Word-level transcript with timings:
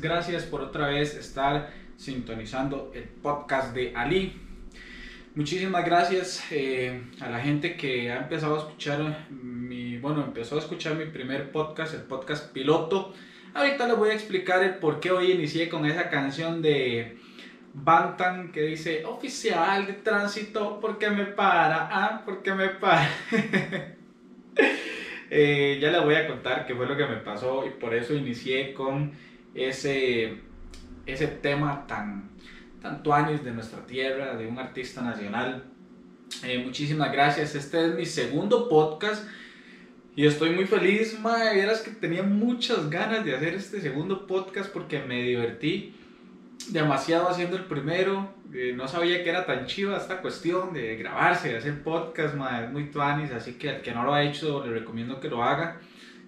Gracias 0.00 0.44
por 0.44 0.60
otra 0.60 0.88
vez 0.88 1.16
estar 1.16 1.70
sintonizando 1.96 2.92
el 2.94 3.02
podcast 3.02 3.74
de 3.74 3.92
Ali. 3.96 4.40
Muchísimas 5.34 5.84
gracias 5.84 6.44
eh, 6.50 7.02
a 7.20 7.28
la 7.28 7.40
gente 7.40 7.76
que 7.76 8.12
ha 8.12 8.18
empezado 8.18 8.54
a 8.54 8.58
escuchar 8.58 9.26
mi, 9.30 9.98
bueno, 9.98 10.22
empezó 10.22 10.56
a 10.56 10.60
escuchar 10.60 10.94
mi 10.94 11.06
primer 11.06 11.50
podcast, 11.50 11.94
el 11.94 12.02
podcast 12.02 12.52
piloto. 12.52 13.12
Ahorita 13.54 13.88
les 13.88 13.96
voy 13.96 14.10
a 14.10 14.14
explicar 14.14 14.62
el 14.62 14.76
por 14.76 15.00
qué 15.00 15.10
hoy 15.10 15.32
inicié 15.32 15.68
con 15.68 15.84
esa 15.84 16.10
canción 16.10 16.62
de 16.62 17.18
Bantan 17.74 18.52
que 18.52 18.62
dice 18.62 19.04
oficial 19.04 19.86
de 19.86 19.94
tránsito, 19.94 20.78
¿por 20.78 20.96
qué 20.96 21.10
me 21.10 21.24
para? 21.26 21.88
Ah, 21.90 22.22
¿por 22.24 22.42
qué 22.42 22.54
me 22.54 22.68
para? 22.68 23.10
Eh, 25.28 25.78
ya 25.82 25.90
les 25.90 26.02
voy 26.02 26.14
a 26.14 26.28
contar 26.28 26.66
qué 26.66 26.74
fue 26.76 26.86
lo 26.86 26.96
que 26.96 27.04
me 27.04 27.16
pasó 27.16 27.66
y 27.66 27.70
por 27.70 27.92
eso 27.92 28.14
inicié 28.14 28.72
con 28.72 29.12
ese, 29.56 30.38
ese 31.06 31.26
tema 31.26 31.86
tan, 31.86 32.30
tan 32.82 33.02
tuanis 33.02 33.42
de 33.44 33.52
nuestra 33.52 33.84
tierra, 33.86 34.36
de 34.36 34.46
un 34.46 34.58
artista 34.58 35.02
nacional. 35.02 35.64
Eh, 36.44 36.62
muchísimas 36.64 37.10
gracias. 37.12 37.54
Este 37.54 37.86
es 37.86 37.94
mi 37.94 38.06
segundo 38.06 38.68
podcast. 38.68 39.26
Y 40.14 40.26
estoy 40.26 40.50
muy 40.50 40.66
feliz, 40.66 41.18
madre. 41.20 41.54
Vieras 41.54 41.80
que 41.80 41.90
tenía 41.90 42.22
muchas 42.22 42.88
ganas 42.88 43.24
de 43.24 43.34
hacer 43.34 43.54
este 43.54 43.80
segundo 43.80 44.26
podcast 44.26 44.70
porque 44.70 45.00
me 45.00 45.22
divertí 45.22 45.94
demasiado 46.68 47.28
haciendo 47.28 47.56
el 47.56 47.64
primero. 47.64 48.34
Eh, 48.52 48.72
no 48.74 48.88
sabía 48.88 49.22
que 49.22 49.28
era 49.28 49.44
tan 49.44 49.66
chiva 49.66 49.96
esta 49.96 50.22
cuestión 50.22 50.72
de 50.72 50.96
grabarse, 50.96 51.50
de 51.50 51.58
hacer 51.58 51.82
podcast, 51.82 52.34
es 52.34 52.70
muy 52.70 52.90
tuanis. 52.90 53.30
Así 53.32 53.54
que 53.54 53.70
al 53.70 53.82
que 53.82 53.92
no 53.92 54.04
lo 54.04 54.14
ha 54.14 54.22
hecho, 54.22 54.64
le 54.64 54.72
recomiendo 54.72 55.20
que 55.20 55.28
lo 55.28 55.42
haga, 55.42 55.80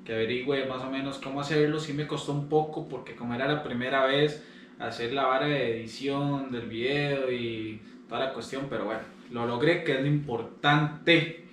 que 0.08 0.14
averigüe 0.14 0.64
más 0.64 0.82
o 0.82 0.90
menos 0.90 1.18
cómo 1.18 1.42
hacerlo. 1.42 1.78
Sí 1.78 1.92
me 1.92 2.06
costó 2.06 2.32
un 2.32 2.48
poco 2.48 2.88
porque, 2.88 3.14
como 3.14 3.34
era 3.34 3.46
la 3.46 3.62
primera 3.62 4.06
vez, 4.06 4.42
hacer 4.78 5.12
la 5.12 5.26
vara 5.26 5.46
de 5.46 5.80
edición 5.80 6.50
del 6.50 6.66
video 6.66 7.30
y 7.30 7.78
toda 8.08 8.24
la 8.24 8.32
cuestión, 8.32 8.68
pero 8.70 8.86
bueno, 8.86 9.02
lo 9.30 9.46
logré, 9.46 9.84
que 9.84 9.96
es 9.96 10.00
lo 10.00 10.06
importante. 10.06 11.44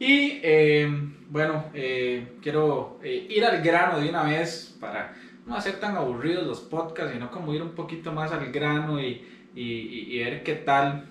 Y 0.00 0.40
eh, 0.42 0.88
bueno, 1.30 1.66
eh, 1.74 2.32
quiero 2.42 2.98
ir 3.04 3.44
al 3.44 3.62
grano 3.62 4.00
de 4.00 4.08
una 4.08 4.24
vez 4.24 4.76
para 4.80 5.14
no 5.46 5.54
hacer 5.54 5.78
tan 5.78 5.96
aburridos 5.96 6.44
los 6.44 6.58
podcasts, 6.62 7.12
sino 7.12 7.30
como 7.30 7.54
ir 7.54 7.62
un 7.62 7.76
poquito 7.76 8.10
más 8.10 8.32
al 8.32 8.50
grano 8.50 9.00
y, 9.00 9.24
y, 9.54 10.18
ver 10.18 10.42
qué 10.42 10.56
tal. 10.56 11.04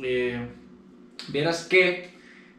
Eh, 0.00 0.46
vieras 1.26 1.66
que 1.66 2.13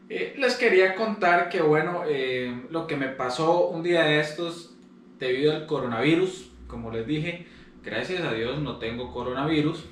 eh, 0.08 0.34
les 0.38 0.56
quería 0.56 0.94
contar 0.94 1.48
que, 1.48 1.62
bueno, 1.62 2.02
eh, 2.08 2.62
lo 2.70 2.86
que 2.86 2.96
me 2.96 3.08
pasó 3.08 3.68
un 3.68 3.82
día 3.82 4.04
de 4.04 4.20
estos 4.20 4.76
debido 5.18 5.54
al 5.54 5.66
coronavirus, 5.66 6.50
como 6.66 6.90
les 6.90 7.06
dije, 7.06 7.46
gracias 7.82 8.22
a 8.22 8.32
Dios 8.32 8.60
no 8.60 8.78
tengo 8.78 9.12
coronavirus, 9.12 9.84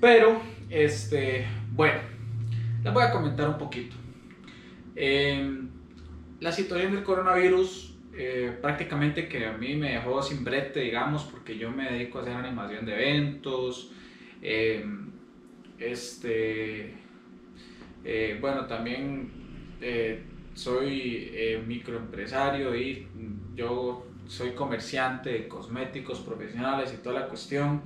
pero, 0.00 0.40
este, 0.70 1.46
bueno, 1.72 2.00
les 2.82 2.92
voy 2.92 3.04
a 3.04 3.10
comentar 3.10 3.48
un 3.48 3.58
poquito. 3.58 3.96
la 6.40 6.52
situación 6.52 6.92
del 6.92 7.02
coronavirus 7.02 7.96
eh, 8.18 8.56
prácticamente 8.62 9.28
que 9.28 9.44
a 9.44 9.52
mí 9.52 9.76
me 9.76 9.92
dejó 9.92 10.22
sin 10.22 10.42
brete, 10.42 10.80
digamos, 10.80 11.24
porque 11.24 11.58
yo 11.58 11.70
me 11.70 11.90
dedico 11.90 12.18
a 12.18 12.22
hacer 12.22 12.34
animación 12.34 12.86
de 12.86 12.94
eventos. 12.94 13.92
Eh, 14.40 14.86
este, 15.78 16.94
eh, 18.06 18.38
bueno, 18.40 18.66
también 18.66 19.30
soy 20.54 21.32
microempresario 21.66 22.74
y 22.74 23.06
yo 23.54 24.06
soy 24.26 24.52
comerciante 24.52 25.30
de 25.30 25.48
cosméticos 25.48 26.20
profesionales 26.20 26.94
y 26.94 27.02
toda 27.02 27.20
la 27.20 27.28
cuestión. 27.28 27.82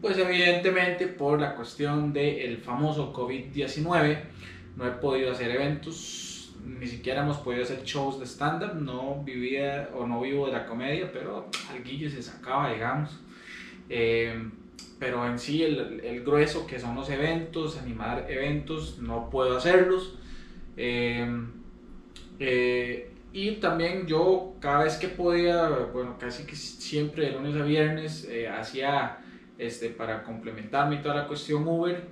Pues 0.00 0.18
evidentemente 0.18 1.06
por 1.06 1.40
la 1.40 1.54
cuestión 1.54 2.12
del 2.12 2.58
famoso 2.58 3.12
COVID-19 3.12 4.18
no 4.76 4.86
he 4.86 4.90
podido 4.92 5.32
hacer 5.32 5.50
eventos 5.50 6.34
ni 6.64 6.86
siquiera 6.86 7.22
hemos 7.22 7.38
podido 7.38 7.62
hacer 7.62 7.82
shows 7.84 8.18
de 8.18 8.26
stand-up, 8.26 8.74
no 8.74 9.22
vivía 9.22 9.90
o 9.94 10.06
no 10.06 10.20
vivo 10.20 10.46
de 10.46 10.52
la 10.52 10.66
comedia, 10.66 11.10
pero 11.12 11.48
guillo 11.84 12.10
se 12.10 12.22
sacaba, 12.22 12.72
digamos. 12.72 13.10
Eh, 13.88 14.50
pero 15.04 15.26
en 15.26 15.38
sí, 15.38 15.62
el, 15.62 16.00
el, 16.02 16.24
grueso 16.24 16.66
que 16.66 16.78
son 16.78 16.94
los 16.94 17.10
eventos, 17.10 17.76
animar 17.76 18.24
eventos, 18.26 19.00
no 19.00 19.28
puedo 19.28 19.58
hacerlos. 19.58 20.16
Eh, 20.78 21.28
eh, 22.38 23.10
y 23.30 23.50
también 23.56 24.06
yo 24.06 24.54
cada 24.60 24.84
vez 24.84 24.96
que 24.96 25.08
podía, 25.08 25.68
bueno, 25.92 26.16
casi 26.18 26.46
que 26.46 26.56
siempre 26.56 27.26
de 27.26 27.32
lunes 27.32 27.54
a 27.54 27.64
viernes, 27.64 28.26
hacía 28.50 29.18
este, 29.58 29.90
para 29.90 30.22
complementarme 30.22 30.96
toda 30.96 31.16
la 31.16 31.28
cuestión 31.28 31.68
Uber. 31.68 32.08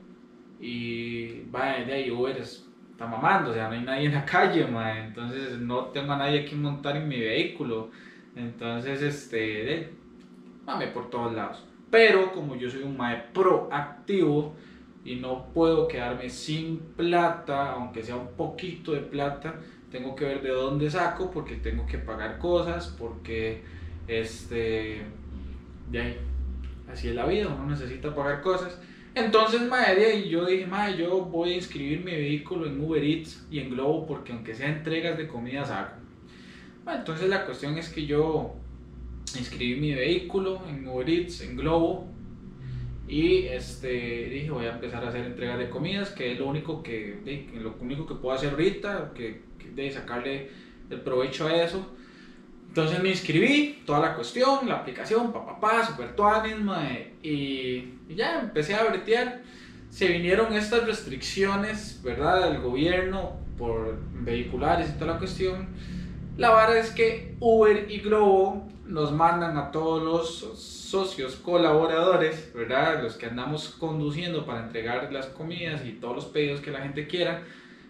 Y 0.60 1.44
vaya, 1.44 1.86
de 1.86 1.94
ahí 1.94 2.10
Uber 2.10 2.36
es 2.36 2.68
está 2.90 3.06
mamando, 3.06 3.52
o 3.52 3.54
sea, 3.54 3.68
no 3.68 3.74
hay 3.74 3.84
nadie 3.84 4.06
en 4.08 4.12
la 4.12 4.26
calle, 4.26 4.66
entonces 5.06 5.58
no 5.60 5.86
tengo 5.86 6.12
a 6.12 6.18
nadie 6.18 6.44
que 6.44 6.54
montar 6.54 6.94
en 6.98 7.08
mi 7.08 7.18
vehículo, 7.18 7.90
entonces, 8.36 9.00
este, 9.00 9.36
de, 9.36 9.90
mame 10.66 10.88
por 10.88 11.08
todos 11.08 11.32
lados. 11.32 11.71
Pero 11.92 12.32
como 12.32 12.56
yo 12.56 12.70
soy 12.70 12.84
un 12.84 12.96
mae 12.96 13.22
proactivo 13.34 14.54
y 15.04 15.16
no 15.16 15.48
puedo 15.52 15.86
quedarme 15.86 16.30
sin 16.30 16.78
plata, 16.78 17.72
aunque 17.72 18.02
sea 18.02 18.16
un 18.16 18.28
poquito 18.28 18.92
de 18.92 19.00
plata, 19.00 19.56
tengo 19.90 20.16
que 20.16 20.24
ver 20.24 20.40
de 20.40 20.48
dónde 20.48 20.90
saco 20.90 21.30
porque 21.30 21.56
tengo 21.56 21.84
que 21.84 21.98
pagar 21.98 22.38
cosas, 22.38 22.88
porque 22.98 23.60
este, 24.08 25.02
de 25.90 26.00
ahí, 26.00 26.16
así 26.90 27.08
es 27.08 27.14
la 27.14 27.26
vida, 27.26 27.48
uno 27.48 27.66
necesita 27.66 28.14
pagar 28.14 28.40
cosas. 28.40 28.80
Entonces, 29.14 29.60
madre, 29.68 30.14
y 30.16 30.30
yo 30.30 30.46
dije, 30.46 30.64
madre, 30.66 30.96
yo 30.96 31.26
voy 31.26 31.52
a 31.52 31.56
inscribir 31.56 32.02
mi 32.02 32.12
vehículo 32.12 32.64
en 32.64 32.80
Uber 32.80 33.04
Eats 33.04 33.46
y 33.50 33.58
en 33.58 33.68
Globo 33.68 34.06
porque 34.06 34.32
aunque 34.32 34.54
sea 34.54 34.70
entregas 34.70 35.18
de 35.18 35.28
comidas 35.28 35.68
hago. 35.68 35.90
entonces 36.90 37.28
la 37.28 37.44
cuestión 37.44 37.76
es 37.76 37.90
que 37.90 38.06
yo 38.06 38.61
inscribí 39.38 39.80
mi 39.80 39.94
vehículo 39.94 40.62
en 40.68 40.86
Uber 40.86 41.08
Eats, 41.08 41.40
en 41.42 41.56
Globo 41.56 42.12
y 43.12 43.46
este, 43.48 43.88
dije 43.88 44.50
voy 44.50 44.64
a 44.64 44.72
empezar 44.72 45.04
a 45.04 45.08
hacer 45.08 45.26
entregas 45.26 45.58
de 45.58 45.68
comidas, 45.68 46.10
que 46.10 46.32
es 46.32 46.38
lo 46.38 46.46
único 46.46 46.82
que, 46.82 47.48
lo 47.54 47.74
único 47.78 48.06
que 48.06 48.14
puedo 48.14 48.34
hacer 48.34 48.50
ahorita, 48.50 49.12
que, 49.14 49.42
de 49.74 49.90
sacarle 49.90 50.48
el 50.88 51.00
provecho 51.02 51.46
a 51.46 51.62
eso. 51.62 51.94
Entonces 52.68 53.02
me 53.02 53.10
inscribí, 53.10 53.82
toda 53.84 54.00
la 54.00 54.14
cuestión, 54.14 54.66
la 54.66 54.76
aplicación, 54.76 55.30
papá, 55.30 55.60
pa, 55.60 55.86
super 55.86 56.16
tuanis, 56.16 56.56
y, 57.22 57.98
ya 58.08 58.40
empecé 58.40 58.74
a 58.74 58.84
bretear. 58.84 59.42
Se 59.90 60.08
vinieron 60.08 60.54
estas 60.54 60.86
restricciones, 60.86 62.00
¿verdad?, 62.02 62.50
del 62.50 62.62
gobierno 62.62 63.36
por 63.58 63.98
vehiculares 64.24 64.88
y 64.88 64.98
toda 64.98 65.12
la 65.12 65.18
cuestión. 65.18 65.68
La 66.38 66.50
verdad 66.50 66.78
es 66.78 66.90
que 66.90 67.36
Uber 67.40 67.90
y 67.90 67.98
Globo 68.00 68.66
nos 68.86 69.12
mandan 69.12 69.58
a 69.58 69.70
todos 69.70 70.02
los 70.02 70.58
socios 70.58 71.36
colaboradores, 71.36 72.52
¿verdad? 72.54 73.02
Los 73.02 73.16
que 73.16 73.26
andamos 73.26 73.68
conduciendo 73.68 74.46
para 74.46 74.64
entregar 74.64 75.12
las 75.12 75.26
comidas 75.26 75.84
y 75.84 75.92
todos 75.92 76.16
los 76.16 76.24
pedidos 76.26 76.62
que 76.62 76.70
la 76.70 76.80
gente 76.80 77.06
quiera, 77.06 77.42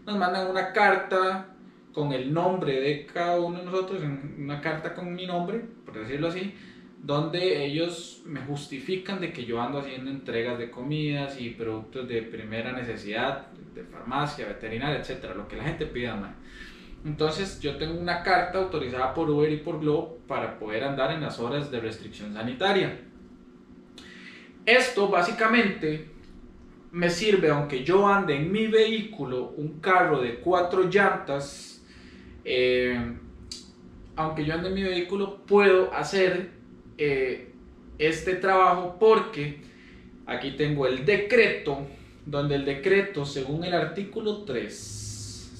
nos 0.06 0.16
mandan 0.16 0.50
una 0.50 0.72
carta 0.72 1.54
con 1.92 2.12
el 2.12 2.32
nombre 2.34 2.80
de 2.80 3.06
cada 3.06 3.40
uno 3.40 3.60
de 3.60 3.64
nosotros, 3.64 4.02
una 4.38 4.60
carta 4.60 4.92
con 4.94 5.14
mi 5.14 5.24
nombre, 5.24 5.60
por 5.84 5.98
decirlo 6.00 6.26
así, 6.26 6.52
donde 7.00 7.64
ellos 7.64 8.22
me 8.26 8.40
justifican 8.40 9.20
de 9.20 9.32
que 9.32 9.44
yo 9.44 9.60
ando 9.60 9.78
haciendo 9.78 10.10
entregas 10.10 10.58
de 10.58 10.70
comidas 10.70 11.40
y 11.40 11.50
productos 11.50 12.08
de 12.08 12.22
primera 12.22 12.72
necesidad, 12.72 13.46
de 13.72 13.84
farmacia, 13.84 14.48
veterinaria, 14.48 14.98
etcétera, 14.98 15.34
lo 15.34 15.46
que 15.46 15.56
la 15.56 15.64
gente 15.64 15.86
pida. 15.86 16.34
Entonces 17.04 17.60
yo 17.60 17.76
tengo 17.76 17.99
una 17.99 18.22
carta 18.22 18.58
autorizada 18.58 19.12
por 19.12 19.28
Uber 19.28 19.50
y 19.50 19.56
por 19.56 19.81
Globo 19.81 20.19
para 20.28 20.58
poder 20.58 20.84
andar 20.84 21.10
en 21.12 21.20
las 21.20 21.40
horas 21.40 21.70
de 21.70 21.81
restricción 21.81 22.32
sanitaria. 22.32 23.00
Esto 24.64 25.08
básicamente 25.08 26.10
me 26.93 27.10
sirve, 27.10 27.50
aunque 27.50 27.82
yo 27.82 28.06
ande 28.06 28.37
en 28.37 28.52
mi 28.52 28.69
vehículo, 28.69 29.54
un 29.56 29.81
carro 29.81 30.20
de 30.20 30.37
cuatro 30.37 30.84
llantas, 30.84 31.82
eh, 32.44 33.16
aunque 34.14 34.44
yo 34.44 34.54
ande 34.54 34.69
en 34.69 34.75
mi 34.75 34.82
vehículo, 34.82 35.38
puedo 35.46 35.93
hacer 35.93 36.50
eh, 36.99 37.52
este 37.99 38.37
trabajo 38.37 38.96
porque 39.00 39.62
aquí 40.26 40.52
tengo 40.52 40.87
el 40.87 41.04
decreto, 41.04 41.87
donde 42.26 42.54
el 42.54 42.64
decreto, 42.64 43.25
según 43.25 43.64
el 43.64 43.75
artículo 43.75 44.44
3, 44.44 45.01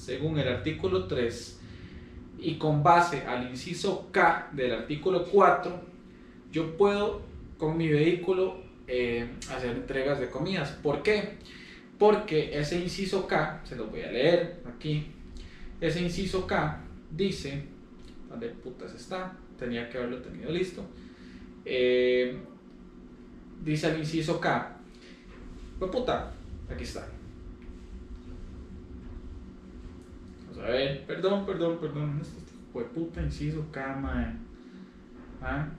según 0.03 0.37
el 0.37 0.47
artículo 0.49 1.07
3, 1.07 1.59
y 2.39 2.55
con 2.55 2.83
base 2.83 3.21
al 3.21 3.49
inciso 3.49 4.09
K 4.11 4.49
del 4.51 4.73
artículo 4.73 5.25
4, 5.25 5.81
yo 6.51 6.75
puedo 6.75 7.21
con 7.57 7.77
mi 7.77 7.87
vehículo 7.87 8.57
eh, 8.85 9.29
hacer 9.49 9.77
entregas 9.77 10.19
de 10.19 10.29
comidas. 10.29 10.71
¿Por 10.83 11.03
qué? 11.03 11.37
Porque 11.97 12.59
ese 12.59 12.81
inciso 12.81 13.27
K, 13.27 13.61
se 13.63 13.77
lo 13.77 13.87
voy 13.87 14.01
a 14.01 14.11
leer 14.11 14.61
aquí, 14.67 15.07
ese 15.79 16.01
inciso 16.01 16.45
K 16.45 16.81
dice, 17.09 17.63
¿dónde 18.29 18.49
putas 18.49 18.93
está? 18.93 19.37
Tenía 19.57 19.89
que 19.89 19.99
haberlo 19.99 20.21
tenido 20.21 20.51
listo. 20.51 20.85
Eh, 21.63 22.37
dice 23.63 23.89
el 23.89 23.99
inciso 23.99 24.41
K, 24.41 24.77
pues 25.79 25.91
puta, 25.91 26.33
aquí 26.69 26.83
está. 26.83 27.07
Vamos 30.39 30.51
a 30.63 30.69
ver, 30.69 31.05
perdón, 31.05 31.45
perdón, 31.45 31.77
perdón, 31.79 32.19
este 32.21 32.41
fue 32.71 32.85
puta 32.85 33.21
inciso 33.21 33.67
K, 33.71 33.95
mae. 33.97 34.33
¿Ah? 35.41 35.69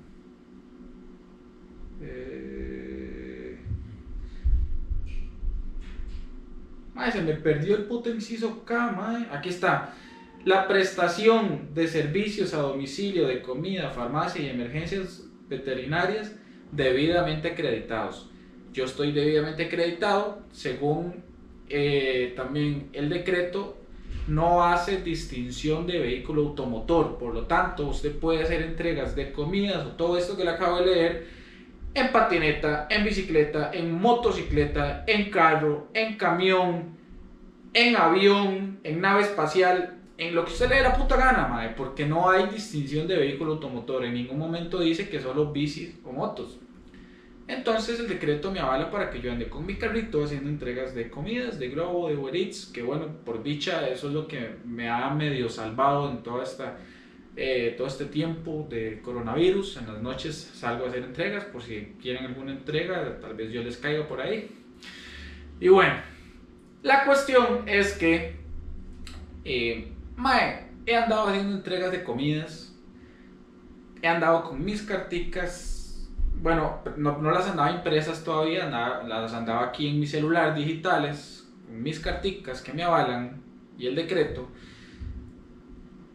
Eh... 2.01 3.59
Se 7.13 7.21
me 7.21 7.35
perdió 7.35 7.77
el 7.77 7.85
puto 7.85 8.11
inciso 8.11 8.65
K, 8.65 8.93
mae. 8.93 9.27
Aquí 9.31 9.49
está. 9.49 9.95
La 10.45 10.69
prestación 10.69 11.75
de 11.75 11.89
servicios 11.89 12.55
a 12.55 12.59
domicilio 12.59 13.27
de 13.27 13.43
comida, 13.43 13.91
farmacia 13.91 14.43
y 14.43 14.49
emergencias 14.49 15.25
veterinarias 15.49 16.35
debidamente 16.71 17.49
acreditados. 17.49 18.31
Yo 18.73 18.85
estoy 18.85 19.13
debidamente 19.13 19.67
acreditado 19.67 20.43
según 20.53 21.23
eh, 21.69 22.35
también 22.37 22.91
el 22.93 23.09
decreto 23.09 23.79
no 24.27 24.65
hace 24.65 25.03
distinción 25.03 25.87
de 25.87 25.99
vehículo 25.99 26.43
automotor, 26.43 27.19
por 27.19 27.35
lo 27.35 27.43
tanto 27.43 27.87
usted 27.89 28.19
puede 28.19 28.43
hacer 28.43 28.63
entregas 28.63 29.15
de 29.15 29.33
comidas 29.33 29.87
o 29.87 29.91
todo 29.91 30.17
esto 30.17 30.37
que 30.37 30.45
le 30.45 30.51
acabo 30.51 30.79
de 30.79 30.87
leer 30.87 31.27
en 31.95 32.11
patineta, 32.11 32.87
en 32.91 33.05
bicicleta, 33.05 33.71
en 33.73 33.93
motocicleta, 33.93 35.05
en 35.07 35.31
carro, 35.31 35.89
en 35.95 36.17
camión, 36.17 36.97
en 37.73 37.97
avión, 37.97 38.81
en 38.83 39.01
nave 39.01 39.23
espacial, 39.23 40.01
en 40.17 40.35
lo 40.35 40.45
que 40.45 40.53
usted 40.53 40.69
le 40.69 40.77
dé 40.77 40.83
la 40.83 40.97
puta 40.97 41.17
gana, 41.17 41.47
madre, 41.47 41.75
porque 41.77 42.07
no 42.07 42.31
hay 42.31 42.47
distinción 42.47 43.07
de 43.07 43.17
vehículo 43.17 43.53
automotor. 43.53 44.05
En 44.05 44.15
ningún 44.15 44.39
momento 44.39 44.81
dice 44.81 45.09
que 45.09 45.21
solo 45.21 45.53
bicis 45.53 45.97
o 46.05 46.13
motos. 46.13 46.59
Entonces 47.47 48.01
el 48.01 48.09
decreto 48.09 48.51
me 48.51 48.61
avala 48.61 48.91
para 48.91 49.11
que 49.11 49.21
yo 49.21 49.31
ande 49.31 49.51
con 49.51 49.67
mi 49.67 49.77
carrito 49.77 50.25
haciendo 50.25 50.49
entregas 50.49 50.95
de 50.95 51.11
comidas, 51.11 51.59
de 51.59 51.69
Globo, 51.69 52.09
de 52.09 52.17
Uber 52.17 52.35
que 52.73 52.83
bueno, 52.83 53.07
por 53.25 53.43
dicha 53.43 53.87
eso 53.89 54.09
es 54.09 54.15
lo 54.15 54.27
que 54.27 54.57
me 54.65 54.89
ha 54.89 55.11
medio 55.11 55.51
salvado 55.51 56.11
en 56.11 56.23
toda 56.23 56.43
esta, 56.43 56.79
eh, 57.37 57.75
todo 57.77 57.87
este 57.87 58.07
tiempo 58.07 58.67
de 58.71 59.03
coronavirus. 59.03 59.77
En 59.77 59.89
las 59.89 60.01
noches 60.01 60.53
salgo 60.55 60.87
a 60.87 60.89
hacer 60.89 61.03
entregas 61.03 61.45
por 61.45 61.63
si 61.63 61.95
quieren 62.01 62.25
alguna 62.25 62.53
entrega, 62.53 63.21
tal 63.21 63.35
vez 63.35 63.53
yo 63.53 63.63
les 63.63 63.77
caiga 63.77 64.09
por 64.09 64.23
ahí. 64.23 64.51
Y 65.61 65.69
bueno, 65.69 65.95
la 66.83 67.05
cuestión 67.05 67.69
es 67.69 67.93
que, 67.93 68.37
eh, 69.45 69.93
mae, 70.17 70.69
he 70.87 70.97
andado 70.97 71.29
haciendo 71.29 71.57
entregas 71.57 71.93
de 71.93 72.03
comidas, 72.03 72.75
he 74.01 74.09
andado 74.09 74.45
con 74.45 74.65
mis 74.65 74.81
carticas 74.83 75.74
bueno, 76.45 76.81
no, 76.99 77.31
las 77.31 77.49
andaba 77.49 77.71
impresas 77.71 78.23
todavía, 78.23 78.69
las 78.69 79.33
andaba 79.33 79.65
aquí 79.65 79.89
en 79.89 79.99
mi 79.99 80.07
celular 80.07 80.55
digitales, 80.55 81.51
mis 81.71 81.99
carticas 81.99 82.61
que 82.61 82.75
me 82.75 82.83
avalan 82.83 83.43
y 83.79 83.87
el 83.87 83.95
decreto. 83.95 84.47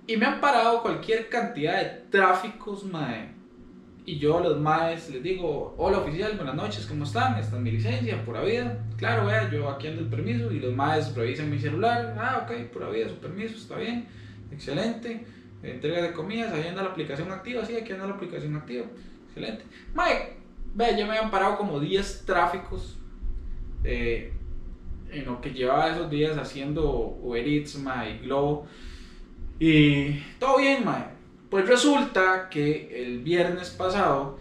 Y 0.06 0.18
me 0.18 0.28
han 0.28 0.40
parado 0.40 0.84
cualquier 0.84 1.30
cantidad 1.30 1.82
de 1.82 2.04
tráficos, 2.12 2.84
mae. 2.84 3.32
Y 4.06 4.20
yo 4.20 4.38
a 4.38 4.42
los 4.42 4.60
maes 4.60 5.10
les 5.10 5.24
digo, 5.24 5.74
hola 5.80 5.98
oficial, 5.98 6.34
buenas 6.36 6.54
noches, 6.54 6.86
¿cómo 6.86 7.06
están? 7.06 7.40
Esta 7.40 7.56
es 7.56 7.62
mi 7.64 7.72
licencia, 7.72 8.24
pura 8.24 8.44
vida. 8.44 8.86
Claro, 8.98 9.26
vea, 9.26 9.50
yo 9.50 9.68
aquí 9.68 9.88
ando 9.88 10.02
el 10.02 10.10
permiso 10.10 10.52
y 10.52 10.60
los 10.60 10.76
maes 10.76 11.16
revisan 11.16 11.50
mi 11.50 11.58
celular. 11.58 12.16
Ah, 12.20 12.46
ok, 12.46 12.72
pura 12.72 12.88
vida, 12.90 13.10
su 13.10 13.16
permiso, 13.16 13.56
está 13.56 13.78
bien, 13.78 14.08
excelente. 14.52 15.26
Entrega 15.64 16.04
de 16.04 16.14
comidas, 16.14 16.54
ahí 16.54 16.68
anda 16.68 16.84
la 16.84 16.90
aplicación 16.90 17.32
activa, 17.32 17.66
sí, 17.66 17.76
aquí 17.76 17.94
anda 17.94 18.06
la 18.06 18.14
aplicación 18.14 18.56
activa. 18.56 18.86
Excelente. 19.30 19.64
Mike, 19.94 20.38
vea, 20.74 20.98
ya 20.98 21.06
me 21.06 21.18
habían 21.18 21.32
parado 21.32 21.58
como 21.58 21.80
10 21.80 22.26
tráficos 22.26 22.98
eh, 23.84 24.34
en 25.12 25.26
lo 25.26 25.42
que 25.42 25.52
llevaba 25.52 25.90
esos 25.90 26.10
días 26.10 26.38
haciendo 26.38 27.18
Uber 27.22 27.48
Eats, 27.48 27.76
y 27.76 28.26
Globo. 28.26 28.68
Y 29.60 30.20
todo 30.40 30.58
bien, 30.58 30.84
Mike. 30.86 31.20
Pues 31.50 31.68
resulta 31.68 32.50
que 32.50 33.04
el 33.04 33.20
viernes 33.20 33.72
pasado 33.72 34.40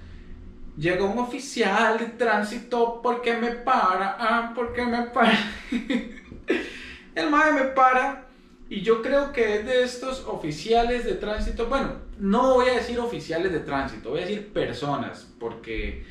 llegó 0.77 1.07
un 1.07 1.19
oficial 1.19 1.99
de 1.99 2.07
tránsito 2.07 3.01
porque 3.03 3.37
me 3.37 3.53
para, 3.53 4.17
ah, 4.19 4.53
porque 4.55 4.85
me 4.85 5.03
para. 5.05 5.39
el 7.15 7.31
mae 7.31 7.53
me 7.53 7.65
para 7.65 8.27
y 8.69 8.83
yo 8.83 9.03
creo 9.03 9.33
que 9.33 9.57
es 9.57 9.67
de 9.67 9.83
estos 9.83 10.25
oficiales 10.27 11.05
de 11.05 11.15
tránsito, 11.15 11.67
bueno, 11.67 11.95
no 12.19 12.55
voy 12.55 12.69
a 12.69 12.75
decir 12.75 12.99
oficiales 12.99 13.53
de 13.53 13.61
tránsito, 13.61 14.11
voy 14.11 14.21
a 14.21 14.27
decir 14.27 14.53
personas, 14.53 15.33
porque 15.39 16.05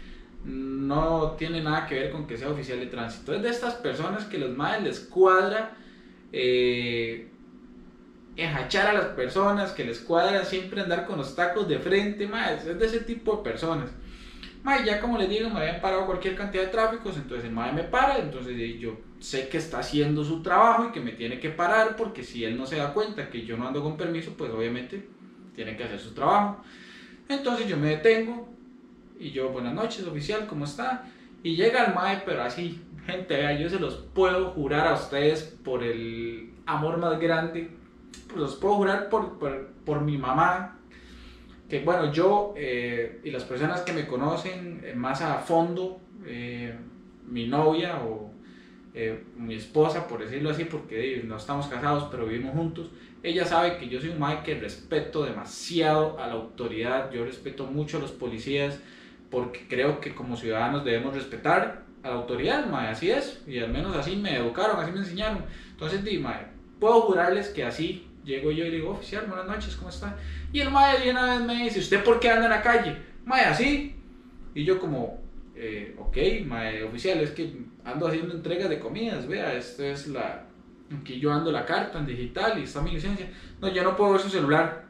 no 0.46 1.32
tiene 1.38 1.62
nada 1.62 1.86
que 1.86 1.96
ver 1.96 2.12
con 2.12 2.26
que 2.26 2.38
sea 2.38 2.50
oficial 2.50 2.80
de 2.80 2.86
tránsito. 2.88 3.34
Es 3.34 3.44
de 3.44 3.50
estas 3.50 3.76
personas 3.76 4.26
que 4.26 4.38
los 4.38 4.56
madres 4.56 4.84
les 4.84 5.00
cuadra 5.02 5.76
eh, 6.32 7.30
enjachar 8.38 8.88
a 8.88 8.94
las 8.94 9.06
personas, 9.08 9.72
que 9.72 9.84
les 9.84 10.00
cuadra 10.00 10.46
siempre 10.46 10.82
andar 10.82 11.06
con 11.06 11.18
los 11.18 11.36
tacos 11.36 11.68
de 11.68 11.80
frente, 11.80 12.28
más 12.28 12.66
es 12.66 12.80
de 12.80 12.86
ese 12.86 13.02
tipo 13.02 13.38
de 13.38 13.44
personas. 13.44 13.90
Mae, 14.64 14.86
ya 14.86 15.00
como 15.00 15.18
les 15.18 15.30
digo, 15.30 15.50
me 15.50 15.60
habían 15.60 15.82
parado 15.82 16.06
cualquier 16.06 16.36
cantidad 16.36 16.64
de 16.64 16.70
tráficos, 16.70 17.16
entonces 17.18 17.46
el 17.46 17.52
mae 17.52 17.74
me 17.74 17.84
para, 17.84 18.18
entonces 18.18 18.56
yo 18.80 18.98
sé 19.20 19.50
que 19.50 19.58
está 19.58 19.80
haciendo 19.80 20.24
su 20.24 20.42
trabajo 20.42 20.88
y 20.88 20.92
que 20.92 21.00
me 21.00 21.12
tiene 21.12 21.40
que 21.40 21.50
parar 21.50 21.96
porque 21.96 22.24
si 22.24 22.44
él 22.44 22.58
no 22.58 22.66
se 22.66 22.78
da 22.78 22.94
cuenta 22.94 23.30
que 23.30 23.46
yo 23.46 23.58
no 23.58 23.68
ando 23.68 23.82
con 23.82 23.98
permiso, 23.98 24.34
pues 24.38 24.52
obviamente 24.52 25.08
tiene 25.58 25.76
que 25.76 25.84
hacer 25.84 26.00
su 26.00 26.14
trabajo. 26.14 26.64
Entonces 27.28 27.68
yo 27.68 27.78
me 27.78 27.90
detengo 27.90 28.48
y 29.20 29.32
yo, 29.32 29.50
buenas 29.50 29.74
noches 29.74 30.06
oficial, 30.06 30.46
¿cómo 30.46 30.66
está? 30.66 31.06
Y 31.42 31.56
llega 31.56 31.86
el 31.86 31.96
mae, 31.96 32.22
pero 32.24 32.44
así, 32.44 32.80
gente, 33.08 33.58
yo 33.60 33.68
se 33.68 33.80
los 33.80 33.96
puedo 33.96 34.52
jurar 34.52 34.86
a 34.86 34.94
ustedes 34.94 35.42
por 35.64 35.84
el 35.84 36.54
amor 36.68 36.98
más 36.98 37.20
grande, 37.20 37.72
pues 38.28 38.38
los 38.38 38.56
puedo 38.56 38.76
jurar 38.76 39.10
por, 39.10 39.40
por, 39.40 39.70
por 39.84 40.02
mi 40.02 40.20
mamá, 40.20 40.78
que 41.68 41.80
bueno, 41.80 42.14
yo 42.14 42.54
eh, 42.56 43.20
y 43.24 43.32
las 43.32 43.44
personas 43.44 43.82
que 43.82 43.94
me 43.94 44.06
conocen 44.06 44.82
eh, 44.86 44.94
más 44.94 45.22
a 45.24 45.40
fondo, 45.40 46.00
eh, 46.24 46.76
mi 47.26 47.48
novia 47.48 48.00
o 48.06 48.32
mi 49.38 49.56
esposa, 49.56 50.08
por 50.08 50.20
decirlo 50.20 50.50
así, 50.50 50.66
porque 50.66 51.22
no 51.26 51.38
estamos 51.38 51.68
casados, 51.68 52.08
pero 52.10 52.26
vivimos 52.26 52.54
juntos, 52.54 52.90
ella 53.24 53.46
sabe 53.46 53.78
que 53.78 53.90
yo 53.90 54.00
soy 54.00 54.10
un 54.10 54.20
mae 54.20 54.44
que 54.44 54.56
respeto 54.56 55.24
demasiado 55.24 56.20
a 56.20 56.28
la 56.28 56.34
autoridad, 56.34 57.12
yo 57.12 57.26
respeto 57.26 57.66
mucho 57.66 57.98
a 57.98 58.00
los 58.00 58.12
policías, 58.12 58.80
porque 59.30 59.68
creo 59.68 60.00
que 60.00 60.16
como 60.16 60.38
ciudadanos 60.38 60.86
debemos 60.86 61.14
respetar 61.14 61.84
a 62.04 62.10
la 62.10 62.16
autoridad, 62.16 62.68
mae, 62.68 62.88
así 62.88 63.10
es, 63.12 63.44
y 63.48 63.60
al 63.60 63.72
menos 63.72 63.96
así 63.96 64.16
me 64.16 64.36
educaron, 64.36 64.80
así 64.80 64.92
me 64.92 65.00
enseñaron. 65.00 65.44
Entonces, 65.72 66.04
di, 66.04 66.20
mae, 66.20 66.48
puedo 66.80 67.02
jurarles 67.02 67.50
que 67.50 67.64
así 67.64 68.08
llego 68.24 68.52
yo 68.52 68.66
y 68.66 68.72
digo, 68.72 68.92
oficial, 68.92 69.26
buenas 69.28 69.48
noches, 69.48 69.76
¿cómo 69.76 69.90
está? 69.90 70.18
Y 70.52 70.60
el 70.60 70.72
mae 70.72 71.00
de 71.00 71.12
una 71.12 71.38
vez 71.38 71.46
me 71.46 71.64
dice, 71.64 71.80
¿usted 71.80 72.04
por 72.04 72.20
qué 72.20 72.30
anda 72.30 72.46
en 72.46 72.52
la 72.52 72.62
calle? 72.62 72.98
Mae, 73.26 73.46
así. 73.46 73.96
Y 74.54 74.64
yo 74.64 74.80
como, 74.80 75.22
eh, 75.56 75.96
ok, 76.00 76.18
mae, 76.46 76.84
oficial, 76.84 77.20
es 77.20 77.32
que 77.32 77.52
ando 77.88 78.08
haciendo 78.08 78.34
entregas 78.34 78.70
de 78.70 78.80
comidas, 78.80 79.28
vea, 79.28 79.54
esta 79.54 79.88
es 79.88 80.08
la... 80.08 80.46
Aquí 81.00 81.20
yo 81.20 81.34
ando 81.34 81.52
la 81.52 81.66
carta 81.66 82.00
en 82.00 82.06
digital 82.06 82.60
y 82.60 82.64
está 82.64 82.82
mi 82.82 82.92
licencia. 82.92 83.30
No, 83.60 83.68
yo 83.74 83.84
no 83.84 83.96
puedo 83.96 84.14
ver 84.14 84.22
su 84.22 84.30
celular. 84.30 84.86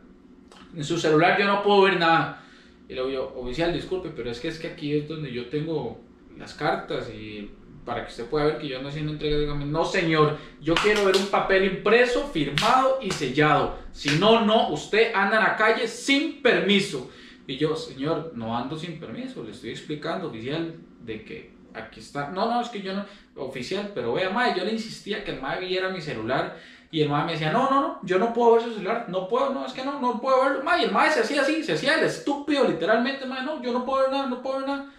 En 0.76 0.84
su 0.84 0.98
celular 0.98 1.40
yo 1.40 1.46
no 1.46 1.64
puedo 1.64 1.84
ver 1.84 2.00
nada. 2.00 2.44
Y 2.88 2.94
luego 2.94 3.10
yo, 3.10 3.34
oficial, 3.36 3.74
disculpe, 3.74 4.10
pero 4.16 4.30
es 4.30 4.40
que 4.40 4.48
es 4.48 4.60
que 4.60 4.68
aquí 4.68 4.96
es 4.96 5.08
donde 5.08 5.32
yo 5.32 5.48
tengo 5.48 6.00
las 6.38 6.54
cartas 6.54 7.10
y 7.10 7.52
para 7.84 8.04
que 8.04 8.12
usted 8.12 8.26
pueda 8.26 8.46
ver 8.46 8.58
que 8.58 8.68
yo 8.68 8.78
ando 8.78 8.90
haciendo 8.90 9.12
entrega 9.12 9.38
de 9.38 9.48
comidas. 9.48 9.70
No, 9.70 9.86
señor, 9.86 10.38
yo 10.62 10.76
quiero 10.76 11.06
ver 11.06 11.16
un 11.16 11.28
papel 11.28 11.66
impreso, 11.66 12.28
firmado 12.28 13.00
y 13.02 13.12
sellado. 13.12 13.78
Si 13.92 14.20
no, 14.20 14.46
no, 14.46 14.70
usted 14.70 15.14
anda 15.16 15.38
en 15.38 15.44
la 15.44 15.56
calle 15.56 15.88
sin 15.88 16.42
permiso. 16.42 17.10
Y 17.48 17.58
yo, 17.58 17.76
señor, 17.76 18.34
no 18.36 18.56
ando 18.56 18.78
sin 18.78 19.00
permiso, 19.00 19.44
le 19.44 19.52
estoy 19.52 19.72
explicando, 19.72 20.28
oficial, 20.28 20.76
de 21.04 21.24
que 21.24 21.57
aquí 21.78 22.00
está. 22.00 22.30
No, 22.30 22.52
no, 22.52 22.62
es 22.62 22.70
que 22.70 22.82
yo 22.82 22.94
no, 22.94 23.06
oficial, 23.36 23.92
pero 23.94 24.14
vea, 24.14 24.30
mae, 24.30 24.58
yo 24.58 24.66
le 24.66 24.72
insistía 24.72 25.24
que 25.24 25.32
el 25.32 25.42
mae 25.42 25.60
viera 25.60 25.90
mi 25.90 26.02
celular. 26.02 26.58
Y 26.90 27.02
el 27.02 27.10
mae 27.10 27.26
me 27.26 27.34
decía, 27.34 27.52
no, 27.52 27.70
no, 27.70 27.82
no, 27.82 28.00
yo 28.04 28.18
no 28.18 28.34
puedo 28.34 28.54
ver 28.54 28.64
su 28.64 28.74
celular, 28.74 29.06
no 29.10 29.28
puedo, 29.28 29.54
no, 29.54 29.66
es 29.66 29.74
que 29.74 29.84
no, 29.84 30.00
no 30.00 30.22
puedo 30.22 30.42
verlo. 30.44 30.64
Mae, 30.64 30.86
el 30.86 30.92
mae 30.92 31.12
se 31.12 31.20
hacía 31.20 31.42
así, 31.42 31.64
se 31.64 31.74
hacía 31.74 32.00
el 32.00 32.06
estúpido, 32.06 32.66
literalmente, 32.66 33.26
mae, 33.26 33.44
no, 33.44 33.62
yo 33.62 33.74
no 33.74 33.86
puedo 33.86 34.04
ver 34.04 34.12
nada, 34.12 34.28
no 34.28 34.42
puedo 34.42 34.60
ver 34.60 34.68
nada 34.68 34.92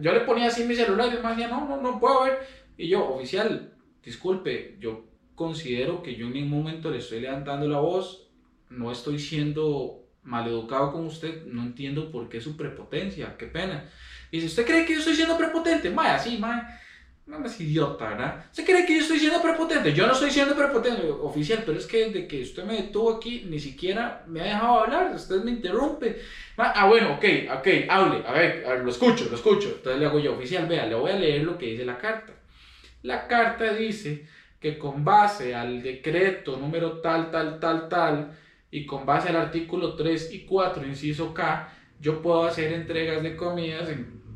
yo 0.00 0.12
le 0.12 0.20
ponía 0.20 0.46
así 0.46 0.64
mi 0.64 0.74
celular 0.74 1.08
y 1.12 1.16
el 1.16 1.22
me 1.22 1.30
decía, 1.30 1.48
no, 1.48 1.66
no, 1.66 1.80
no 1.80 2.00
puedo 2.00 2.24
ver. 2.24 2.38
Y 2.76 2.88
yo, 2.88 3.06
oficial, 3.14 3.74
disculpe, 4.02 4.76
yo 4.80 5.04
considero 5.34 6.02
que 6.02 6.16
yo 6.16 6.26
en 6.26 6.34
ningún 6.34 6.62
momento 6.62 6.90
le 6.90 6.98
estoy 6.98 7.20
levantando 7.20 7.68
la 7.68 7.80
voz, 7.80 8.28
no 8.70 8.90
estoy 8.90 9.18
siendo 9.18 10.06
maleducado 10.22 10.92
con 10.92 11.06
usted, 11.06 11.46
no 11.46 11.62
entiendo 11.62 12.10
por 12.10 12.28
qué 12.28 12.40
su 12.40 12.56
prepotencia, 12.56 13.36
qué 13.36 13.46
pena. 13.46 13.90
Y 14.30 14.36
dice, 14.36 14.46
¿usted 14.48 14.66
cree 14.66 14.84
que 14.84 14.94
yo 14.94 14.98
estoy 15.00 15.14
siendo 15.14 15.36
prepotente? 15.36 15.90
Mae, 15.90 16.10
así, 16.10 16.38
mae. 16.38 16.62
No 17.26 17.46
es 17.46 17.60
idiota, 17.60 18.08
¿verdad? 18.08 18.44
¿Usted 18.50 18.64
cree 18.64 18.84
que 18.84 18.94
yo 18.94 19.02
estoy 19.02 19.20
siendo 19.20 19.40
prepotente? 19.40 19.92
Yo 19.92 20.04
no 20.04 20.14
estoy 20.14 20.32
siendo 20.32 20.56
prepotente, 20.56 21.08
oficial, 21.08 21.62
pero 21.64 21.78
es 21.78 21.86
que 21.86 22.06
desde 22.06 22.26
que 22.26 22.42
usted 22.42 22.64
me 22.64 22.74
detuvo 22.74 23.14
aquí, 23.14 23.46
ni 23.48 23.60
siquiera 23.60 24.24
me 24.26 24.40
ha 24.40 24.44
dejado 24.44 24.80
hablar, 24.80 25.14
usted 25.14 25.44
me 25.44 25.52
interrumpe. 25.52 26.20
Ah, 26.56 26.86
bueno, 26.88 27.14
ok, 27.14 27.24
ok, 27.56 27.68
hable, 27.88 28.26
a 28.26 28.32
ver, 28.32 28.64
a 28.66 28.72
ver, 28.72 28.80
lo 28.80 28.90
escucho, 28.90 29.26
lo 29.30 29.36
escucho. 29.36 29.68
Entonces 29.68 30.00
le 30.00 30.06
hago 30.06 30.18
yo, 30.18 30.32
oficial, 30.34 30.66
vea, 30.66 30.86
le 30.86 30.96
voy 30.96 31.12
a 31.12 31.16
leer 31.16 31.44
lo 31.44 31.56
que 31.56 31.66
dice 31.66 31.84
la 31.84 31.98
carta. 31.98 32.32
La 33.02 33.28
carta 33.28 33.72
dice 33.74 34.26
que 34.58 34.76
con 34.76 35.04
base 35.04 35.54
al 35.54 35.82
decreto 35.82 36.56
número 36.56 37.00
tal, 37.00 37.30
tal, 37.30 37.60
tal, 37.60 37.88
tal, 37.88 38.36
y 38.72 38.84
con 38.86 39.06
base 39.06 39.28
al 39.28 39.36
artículo 39.36 39.94
3 39.94 40.34
y 40.34 40.40
4, 40.46 40.84
inciso 40.84 41.32
K, 41.32 41.72
yo 42.00 42.20
puedo 42.20 42.44
hacer 42.44 42.72
entregas 42.72 43.22
de 43.22 43.36
comidas 43.36 43.88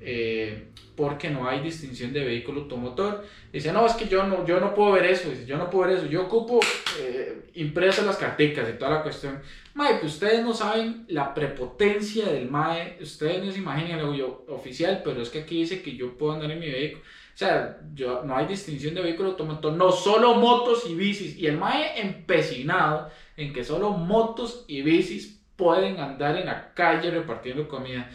eh, 0.05 0.69
porque 0.97 1.31
no 1.31 1.49
hay 1.49 1.61
distinción 1.61 2.13
de 2.13 2.25
vehículo 2.25 2.63
automotor. 2.63 3.25
Dice, 3.53 3.73
no, 3.73 3.85
es 3.87 3.95
que 3.95 4.07
yo 4.07 4.25
no, 4.27 4.47
yo 4.47 4.61
no 4.61 4.75
puedo 4.75 4.93
ver 4.93 5.07
eso, 5.07 5.31
dice, 5.31 5.47
yo 5.47 5.57
no 5.57 5.71
puedo 5.71 5.89
ver 5.89 5.99
eso, 5.99 6.07
yo 6.07 6.27
ocupo 6.27 6.61
eh, 7.01 7.51
impresas 7.55 8.07
las 8.07 8.17
carticas 8.17 8.69
y 8.69 8.79
toda 8.79 8.93
la 8.93 9.03
cuestión. 9.03 9.41
Mae, 9.75 9.97
pues 9.97 10.15
ustedes 10.15 10.45
no 10.45 10.55
saben 10.55 11.05
la 11.09 11.35
prepotencia 11.35 12.27
del 12.27 12.49
MAE, 12.49 12.99
ustedes 13.01 13.45
no 13.45 13.51
se 13.51 13.59
imaginan, 13.59 14.15
yo, 14.15 14.45
oficial, 14.49 15.03
pero 15.05 15.21
es 15.21 15.31
que 15.31 15.41
aquí 15.41 15.61
dice 15.61 15.83
que 15.83 15.97
yo 15.97 16.17
puedo 16.17 16.33
andar 16.33 16.51
en 16.53 16.61
mi 16.61 16.71
vehículo. 16.71 17.03
O 17.03 17.37
sea, 17.37 17.81
yo, 17.93 18.23
no 18.25 18.37
hay 18.37 18.47
distinción 18.47 18.95
de 18.95 19.03
vehículo 19.03 19.31
automotor, 19.31 19.73
no 19.73 19.91
solo 19.91 20.37
motos 20.37 20.89
y 20.89 20.95
bicis. 20.95 21.37
Y 21.37 21.49
el 21.49 21.59
MAE 21.59 22.01
empecinado 22.01 23.11
en 23.37 23.53
que 23.53 23.65
solo 23.65 23.91
motos 23.91 24.65
y 24.69 24.83
bicis 24.83 25.41
pueden 25.57 25.99
andar 25.99 26.37
en 26.37 26.47
la 26.47 26.73
calle 26.75 27.11
repartiendo 27.11 27.67
comida. 27.67 28.09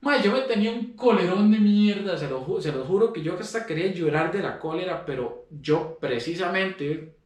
Mae, 0.00 0.22
yo 0.22 0.32
me 0.32 0.42
tenía 0.42 0.70
un 0.70 0.94
colerón 0.94 1.50
de 1.50 1.58
mierda, 1.58 2.16
se 2.16 2.28
lo, 2.28 2.60
se 2.60 2.72
lo 2.72 2.84
juro 2.84 3.12
que 3.12 3.22
yo 3.22 3.38
hasta 3.38 3.66
quería 3.66 3.92
llorar 3.92 4.30
de 4.32 4.42
la 4.42 4.58
cólera, 4.58 5.04
pero 5.04 5.46
yo 5.50 5.98
precisamente, 6.00 7.16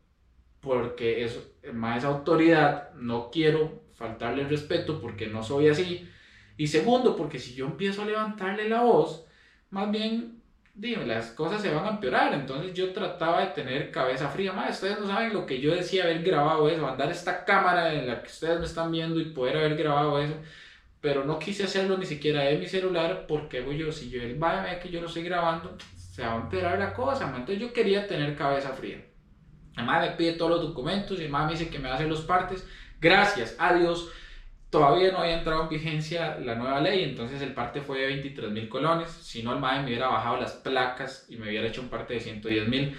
porque 0.61 1.25
es 1.25 1.39
más 1.73 2.05
autoridad, 2.05 2.93
no 2.95 3.31
quiero 3.31 3.83
faltarle 3.95 4.43
el 4.43 4.49
respeto 4.49 5.01
porque 5.01 5.27
no 5.27 5.43
soy 5.43 5.69
así. 5.69 6.09
Y 6.57 6.67
segundo, 6.69 7.17
porque 7.17 7.39
si 7.39 7.55
yo 7.55 7.67
empiezo 7.67 8.03
a 8.03 8.07
levantarle 8.07 8.69
la 8.69 8.83
voz, 8.83 9.27
más 9.71 9.91
bien 9.91 10.41
dime, 10.81 11.07
las 11.07 11.31
cosas 11.33 11.61
se 11.61 11.73
van 11.73 11.85
a 11.85 11.91
empeorar. 11.91 12.33
Entonces 12.35 12.75
yo 12.75 12.93
trataba 12.93 13.41
de 13.41 13.49
tener 13.49 13.91
cabeza 13.91 14.29
fría. 14.29 14.53
Más, 14.53 14.71
ustedes 14.71 14.99
no 14.99 15.07
saben 15.07 15.33
lo 15.33 15.47
que 15.47 15.61
yo 15.61 15.75
decía 15.75 16.05
haber 16.05 16.23
grabado 16.23 16.69
eso, 16.69 16.87
andar 16.89 17.11
esta 17.11 17.45
cámara 17.45 17.93
en 17.93 18.07
la 18.07 18.23
que 18.23 18.29
ustedes 18.29 18.59
me 18.59 18.67
están 18.67 18.91
viendo 18.91 19.21
y 19.21 19.27
poder 19.27 19.59
haber 19.59 19.77
grabado 19.77 20.21
eso. 20.21 20.35
Pero 21.01 21.25
no 21.25 21.39
quise 21.39 21.65
hacerlo 21.65 21.97
ni 21.97 22.07
siquiera 22.07 22.43
de 22.43 22.59
mi 22.59 22.67
celular 22.67 23.25
porque 23.27 23.65
yo, 23.77 23.91
si 23.91 24.11
yo 24.11 24.23
él 24.23 24.43
va 24.43 24.61
a 24.61 24.65
ver 24.65 24.81
que 24.81 24.91
yo 24.91 25.01
lo 25.01 25.07
estoy 25.07 25.23
grabando, 25.23 25.77
se 25.97 26.23
va 26.23 26.35
a 26.35 26.37
empeorar 26.37 26.79
la 26.79 26.93
cosa. 26.93 27.27
Entonces 27.27 27.59
yo 27.59 27.73
quería 27.73 28.07
tener 28.07 28.37
cabeza 28.37 28.71
fría. 28.71 29.05
Además 29.77 30.11
me 30.11 30.17
pide 30.17 30.33
todos 30.35 30.51
los 30.51 30.63
documentos 30.63 31.21
y 31.21 31.29
me 31.29 31.47
dice 31.49 31.71
que 31.71 31.79
me 31.79 31.91
hace 31.91 32.07
los 32.07 32.23
partes. 32.23 32.67
Gracias 33.01 33.57
a 33.59 33.75
Dios 33.75 34.11
todavía 34.71 35.11
no 35.11 35.19
había 35.19 35.39
entrado 35.39 35.65
en 35.65 35.69
vigencia 35.69 36.39
la 36.39 36.55
nueva 36.55 36.81
ley, 36.81 37.03
entonces 37.03 37.43
el 37.43 37.53
parte 37.53 37.81
fue 37.81 37.99
de 37.99 38.07
23 38.07 38.53
mil 38.53 38.69
colones. 38.69 39.11
Si 39.11 39.43
no, 39.43 39.53
el 39.53 39.59
MAE 39.59 39.81
me 39.81 39.87
hubiera 39.87 40.09
bajado 40.09 40.37
las 40.39 40.53
placas 40.53 41.27
y 41.29 41.37
me 41.37 41.49
hubiera 41.49 41.67
hecho 41.67 41.83
un 41.83 41.89
parte 41.89 42.15
de 42.15 42.21
110 42.21 42.69
mil. 42.69 42.97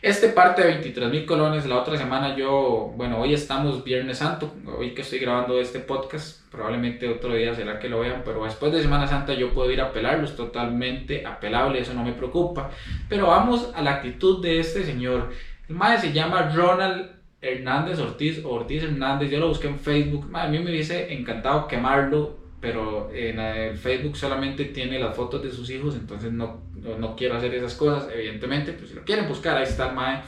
Este 0.00 0.28
parte 0.28 0.62
de 0.62 0.68
23 0.68 1.10
mil 1.10 1.26
colones, 1.26 1.66
la 1.66 1.80
otra 1.80 1.98
semana 1.98 2.36
yo, 2.36 2.92
bueno, 2.96 3.18
hoy 3.18 3.34
estamos 3.34 3.82
Viernes 3.82 4.18
Santo, 4.18 4.54
hoy 4.78 4.94
que 4.94 5.02
estoy 5.02 5.18
grabando 5.18 5.60
este 5.60 5.80
podcast, 5.80 6.48
probablemente 6.52 7.08
otro 7.08 7.34
día 7.34 7.52
será 7.52 7.80
que 7.80 7.88
lo 7.88 7.98
vean, 7.98 8.22
pero 8.24 8.44
después 8.44 8.72
de 8.72 8.80
Semana 8.80 9.08
Santa 9.08 9.34
yo 9.34 9.52
puedo 9.52 9.72
ir 9.72 9.80
a 9.80 9.86
apelarlo, 9.86 10.24
es 10.24 10.36
totalmente 10.36 11.26
apelable, 11.26 11.80
eso 11.80 11.94
no 11.94 12.04
me 12.04 12.12
preocupa. 12.12 12.70
Pero 13.08 13.26
vamos 13.26 13.72
a 13.74 13.82
la 13.82 13.94
actitud 13.94 14.40
de 14.40 14.60
este 14.60 14.84
señor. 14.84 15.32
El 15.68 15.74
MAE 15.74 15.98
se 15.98 16.12
llama 16.12 16.52
Ronald 16.54 17.10
Hernández 17.40 17.98
Ortiz, 17.98 18.44
Ortiz 18.44 18.84
Hernández, 18.84 19.32
yo 19.32 19.40
lo 19.40 19.48
busqué 19.48 19.66
en 19.66 19.80
Facebook, 19.80 20.30
a 20.32 20.46
mí 20.46 20.60
me 20.60 20.70
hubiese 20.70 21.12
encantado 21.12 21.66
quemarlo, 21.66 22.37
pero 22.60 23.10
en 23.12 23.38
el 23.38 23.76
Facebook 23.76 24.16
solamente 24.16 24.66
tiene 24.66 24.98
las 24.98 25.14
fotos 25.14 25.42
de 25.42 25.50
sus 25.50 25.70
hijos, 25.70 25.94
entonces 25.94 26.32
no, 26.32 26.62
no, 26.98 27.14
quiero 27.16 27.36
hacer 27.36 27.54
esas 27.54 27.74
cosas, 27.74 28.08
evidentemente, 28.12 28.72
pues 28.72 28.90
si 28.90 28.96
lo 28.96 29.04
quieren 29.04 29.28
buscar, 29.28 29.56
ahí 29.56 29.64
está 29.64 29.88
el 29.88 29.94
Mae. 29.94 30.22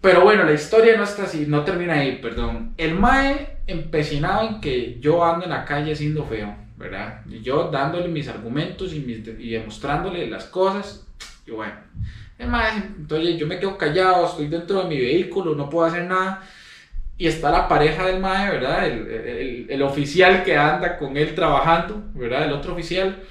Pero 0.00 0.22
bueno, 0.22 0.44
la 0.44 0.52
historia 0.52 0.96
no 0.96 1.04
está 1.04 1.24
así, 1.24 1.46
no 1.48 1.64
termina 1.64 1.94
ahí, 1.94 2.18
perdón. 2.22 2.74
El 2.76 2.94
Mae 2.94 3.58
empecinado 3.66 4.46
en 4.46 4.60
que 4.60 4.98
yo 5.00 5.24
ando 5.24 5.44
en 5.44 5.50
la 5.50 5.64
calle 5.64 5.96
siendo 5.96 6.24
feo, 6.24 6.54
¿verdad? 6.76 7.22
Y 7.28 7.40
yo 7.40 7.70
dándole 7.70 8.08
mis 8.08 8.28
argumentos 8.28 8.92
y, 8.92 8.98
y 9.38 9.50
demostrándole 9.50 10.28
las 10.28 10.44
cosas, 10.44 11.06
y 11.46 11.50
bueno. 11.50 11.74
Entonces 12.38 13.36
yo 13.36 13.46
me 13.46 13.58
quedo 13.58 13.76
callado, 13.76 14.26
estoy 14.26 14.46
dentro 14.46 14.82
de 14.82 14.88
mi 14.88 15.00
vehículo, 15.00 15.54
no 15.54 15.68
puedo 15.68 15.86
hacer 15.86 16.04
nada. 16.04 16.42
Y 17.18 17.26
está 17.26 17.50
la 17.50 17.66
pareja 17.66 18.06
del 18.06 18.20
mae, 18.20 18.50
¿verdad? 18.50 18.86
El, 18.86 19.10
el, 19.10 19.66
el, 19.68 19.82
oficial 19.82 20.44
que 20.44 20.56
anda 20.56 20.96
con 20.96 21.16
él 21.16 21.34
trabajando, 21.34 22.02
¿verdad? 22.14 22.44
El 22.44 22.52
otro 22.52 22.72
oficial. 22.72 23.22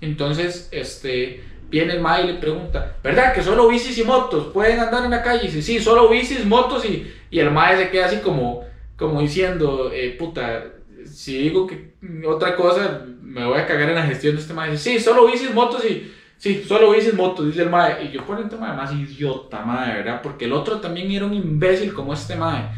Entonces, 0.00 0.68
este, 0.72 1.44
viene 1.68 1.92
el 1.92 2.00
mae 2.00 2.24
y 2.24 2.26
le 2.28 2.34
pregunta, 2.34 2.96
¿verdad 3.02 3.34
que 3.34 3.42
solo 3.42 3.68
bicis 3.68 3.98
y 3.98 4.04
motos 4.04 4.52
pueden 4.52 4.80
andar 4.80 5.04
en 5.04 5.10
la 5.10 5.22
calle? 5.22 5.44
Y 5.44 5.46
dice, 5.48 5.62
sí, 5.62 5.78
solo 5.78 6.08
bicis, 6.08 6.44
motos 6.46 6.84
y, 6.86 7.12
y 7.30 7.38
el 7.38 7.50
mae 7.50 7.76
se 7.76 7.90
queda 7.90 8.06
así 8.06 8.16
como, 8.16 8.64
como 8.96 9.20
diciendo, 9.20 9.90
eh, 9.92 10.16
puta, 10.18 10.64
si 11.04 11.36
digo 11.36 11.66
que 11.66 11.94
otra 12.26 12.56
cosa, 12.56 13.04
me 13.20 13.44
voy 13.44 13.58
a 13.58 13.66
cagar 13.66 13.90
en 13.90 13.96
la 13.96 14.06
gestión 14.06 14.36
de 14.36 14.40
este 14.40 14.54
mae. 14.54 14.70
Dice, 14.70 14.98
sí, 14.98 15.00
solo 15.00 15.26
bicis, 15.26 15.52
motos 15.52 15.84
y 15.84 16.10
Sí, 16.44 16.62
solo 16.66 16.92
dices 16.92 17.14
motos, 17.14 17.46
dice 17.46 17.62
el 17.62 17.70
mae. 17.70 18.04
Y 18.04 18.10
yo 18.10 18.24
por 18.24 18.38
el 18.38 18.48
tema 18.48 18.74
más 18.74 18.92
idiota, 18.92 19.64
mae, 19.64 19.94
¿verdad? 19.94 20.20
Porque 20.22 20.44
el 20.44 20.52
otro 20.52 20.78
también 20.78 21.10
era 21.10 21.24
un 21.24 21.32
imbécil 21.32 21.94
como 21.94 22.12
este 22.12 22.36
mae, 22.36 22.68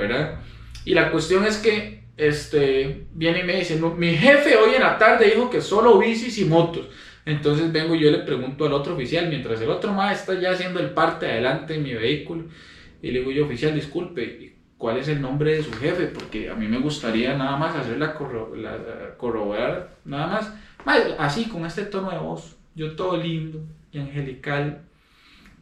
¿verdad? 0.00 0.40
Y 0.84 0.94
la 0.94 1.10
cuestión 1.10 1.44
es 1.44 1.58
que, 1.58 2.04
este, 2.16 3.06
viene 3.14 3.40
y 3.40 3.44
me 3.44 3.56
dice, 3.56 3.80
mi 3.96 4.14
jefe 4.14 4.56
hoy 4.56 4.74
en 4.74 4.82
la 4.82 4.98
tarde 4.98 5.26
dijo 5.26 5.48
que 5.48 5.60
solo 5.60 5.98
bicis 5.98 6.38
y 6.38 6.44
motos. 6.44 6.88
Entonces 7.24 7.70
vengo 7.72 7.94
y 7.94 8.00
yo 8.00 8.10
le 8.10 8.18
pregunto 8.18 8.66
al 8.66 8.72
otro 8.72 8.94
oficial, 8.94 9.28
mientras 9.28 9.60
el 9.60 9.70
otro 9.70 9.92
mae 9.92 10.14
está 10.14 10.34
ya 10.34 10.52
haciendo 10.52 10.80
el 10.80 10.90
parte 10.90 11.26
adelante 11.26 11.74
de 11.74 11.78
mi 11.78 11.94
vehículo. 11.94 12.44
Y 13.02 13.10
le 13.10 13.20
digo 13.20 13.30
yo, 13.30 13.44
oficial, 13.44 13.74
disculpe, 13.74 14.56
¿cuál 14.76 14.98
es 14.98 15.08
el 15.08 15.20
nombre 15.20 15.54
de 15.54 15.62
su 15.62 15.72
jefe? 15.72 16.06
Porque 16.06 16.50
a 16.50 16.54
mí 16.54 16.66
me 16.66 16.78
gustaría 16.78 17.36
nada 17.36 17.56
más 17.56 17.76
hacer 17.76 17.98
la, 17.98 18.14
corroborar, 18.14 19.96
nada 20.04 20.26
más. 20.26 20.52
así, 21.18 21.44
con 21.44 21.64
este 21.64 21.82
tono 21.84 22.10
de 22.10 22.18
voz 22.18 22.56
yo 22.74 22.94
todo 22.94 23.16
lindo 23.16 23.60
y 23.92 23.98
angelical, 23.98 24.82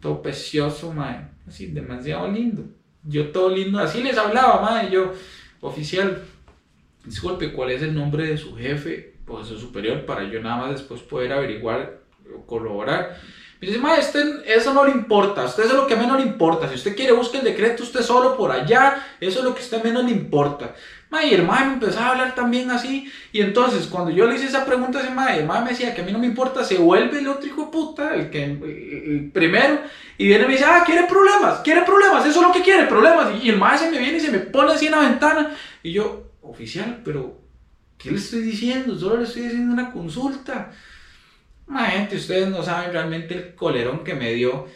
todo 0.00 0.22
precioso, 0.22 0.92
mae, 0.92 1.26
así, 1.46 1.66
demasiado 1.66 2.30
lindo. 2.30 2.64
Yo 3.08 3.28
todo 3.28 3.48
lindo, 3.48 3.78
así 3.78 4.02
les 4.02 4.18
hablaba, 4.18 4.60
mae, 4.60 4.90
yo, 4.90 5.14
oficial, 5.62 6.22
disculpe, 7.04 7.52
¿cuál 7.52 7.70
es 7.70 7.80
el 7.82 7.94
nombre 7.94 8.26
de 8.26 8.36
su 8.36 8.54
jefe 8.54 9.14
o 9.26 9.38
de 9.38 9.46
su 9.46 9.58
superior 9.58 10.04
para 10.04 10.24
yo 10.24 10.42
nada 10.42 10.58
más 10.58 10.70
después 10.72 11.00
poder 11.00 11.32
averiguar 11.32 12.00
o 12.36 12.44
corroborar? 12.44 13.18
Me 13.60 13.66
dice, 13.66 13.80
mae, 13.80 13.98
eso 14.46 14.74
no 14.74 14.84
le 14.84 14.92
importa, 14.92 15.44
usted 15.44 15.64
es 15.64 15.72
lo 15.72 15.86
que 15.86 15.96
menos 15.96 16.20
le 16.20 16.26
importa. 16.26 16.68
Si 16.68 16.74
usted 16.74 16.94
quiere, 16.94 17.12
busque 17.12 17.38
el 17.38 17.44
decreto 17.44 17.82
usted 17.82 18.02
solo 18.02 18.36
por 18.36 18.52
allá, 18.52 19.02
eso 19.20 19.38
es 19.38 19.44
lo 19.44 19.54
que 19.54 19.60
a 19.60 19.64
usted 19.64 19.82
menos 19.82 20.04
le 20.04 20.10
importa. 20.10 20.74
Mae, 21.10 21.28
y 21.28 21.34
el 21.34 21.44
mae 21.44 21.66
me 21.66 21.72
empezaba 21.74 22.08
a 22.08 22.10
hablar 22.10 22.34
también 22.34 22.70
así. 22.70 23.10
Y 23.32 23.40
entonces, 23.40 23.86
cuando 23.86 24.10
yo 24.10 24.26
le 24.26 24.36
hice 24.36 24.46
esa 24.46 24.66
pregunta 24.66 24.98
a 24.98 25.02
ese 25.02 25.10
mae, 25.10 25.38
el 25.38 25.46
mae 25.46 25.62
me 25.62 25.70
decía 25.70 25.94
que 25.94 26.02
a 26.02 26.04
mí 26.04 26.12
no 26.12 26.18
me 26.18 26.26
importa, 26.26 26.62
se 26.64 26.76
vuelve 26.76 27.18
el 27.20 27.28
otro 27.28 27.46
hijo 27.46 27.64
de 27.64 27.72
puta, 27.72 28.14
el 28.14 28.28
que 28.30 28.44
el 28.44 29.30
primero, 29.32 29.80
y 30.18 30.26
viene 30.26 30.44
y 30.44 30.46
me 30.46 30.52
dice, 30.52 30.66
ah, 30.66 30.82
quiere 30.84 31.06
problemas, 31.06 31.60
quiere 31.60 31.82
problemas, 31.82 32.26
eso 32.26 32.40
es 32.40 32.46
lo 32.46 32.52
que 32.52 32.62
quiere, 32.62 32.86
problemas. 32.86 33.42
Y, 33.42 33.48
el 33.48 33.56
mae 33.56 33.78
se 33.78 33.90
me 33.90 33.98
viene 33.98 34.18
y 34.18 34.20
se 34.20 34.30
me 34.30 34.38
pone 34.38 34.72
así 34.72 34.86
en 34.86 34.92
la 34.92 35.00
ventana. 35.00 35.54
Y 35.82 35.92
yo, 35.92 36.32
oficial, 36.42 37.00
pero, 37.04 37.40
¿qué 37.96 38.10
le 38.10 38.18
estoy 38.18 38.42
diciendo? 38.42 38.98
Solo 38.98 39.16
le 39.16 39.24
estoy 39.24 39.46
haciendo 39.46 39.72
una 39.72 39.90
consulta. 39.90 40.72
Gente, 41.90 42.16
ustedes 42.16 42.48
no 42.48 42.62
saben 42.62 42.92
realmente 42.92 43.34
el 43.34 43.54
colerón 43.54 44.04
que 44.04 44.14
me 44.14 44.32
dio. 44.32 44.66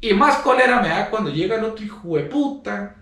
Y 0.00 0.14
más 0.14 0.38
cólera 0.38 0.80
me 0.80 0.88
da 0.88 1.10
cuando 1.10 1.30
llega 1.30 1.56
el 1.56 1.64
otro 1.64 1.84
hijo 1.84 2.16
de 2.16 2.24
puta 2.24 3.01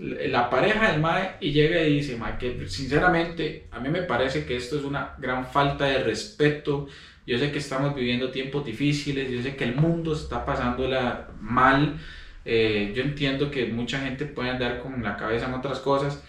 la 0.00 0.48
pareja 0.48 0.90
del 0.90 1.00
Mae 1.00 1.36
y 1.40 1.52
llega 1.52 1.82
y 1.82 1.96
dice, 1.96 2.16
Mae, 2.16 2.38
que 2.38 2.66
sinceramente 2.68 3.68
a 3.70 3.80
mí 3.80 3.90
me 3.90 4.02
parece 4.02 4.46
que 4.46 4.56
esto 4.56 4.78
es 4.78 4.84
una 4.84 5.14
gran 5.18 5.46
falta 5.46 5.84
de 5.84 5.98
respeto. 5.98 6.88
Yo 7.26 7.38
sé 7.38 7.52
que 7.52 7.58
estamos 7.58 7.94
viviendo 7.94 8.30
tiempos 8.30 8.64
difíciles, 8.64 9.30
yo 9.30 9.42
sé 9.42 9.56
que 9.56 9.64
el 9.64 9.74
mundo 9.74 10.14
está 10.14 10.44
pasándola 10.46 11.28
mal. 11.40 11.98
Eh, 12.46 12.92
yo 12.96 13.02
entiendo 13.02 13.50
que 13.50 13.66
mucha 13.66 14.00
gente 14.00 14.24
puede 14.24 14.50
andar 14.50 14.80
con 14.80 15.02
la 15.02 15.18
cabeza 15.18 15.46
en 15.46 15.54
otras 15.54 15.80
cosas, 15.80 16.24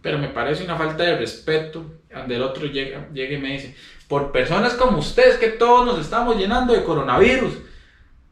pero 0.00 0.18
me 0.18 0.28
parece 0.28 0.62
una 0.62 0.76
falta 0.76 1.02
de 1.02 1.18
respeto 1.18 1.84
donde 2.14 2.36
el 2.36 2.42
otro 2.42 2.66
llega, 2.66 3.08
llega 3.12 3.36
y 3.36 3.40
me 3.40 3.52
dice, 3.52 3.74
por 4.06 4.30
personas 4.30 4.74
como 4.74 4.98
ustedes 4.98 5.36
que 5.36 5.48
todos 5.48 5.84
nos 5.84 5.98
estamos 5.98 6.36
llenando 6.36 6.72
de 6.72 6.84
coronavirus 6.84 7.54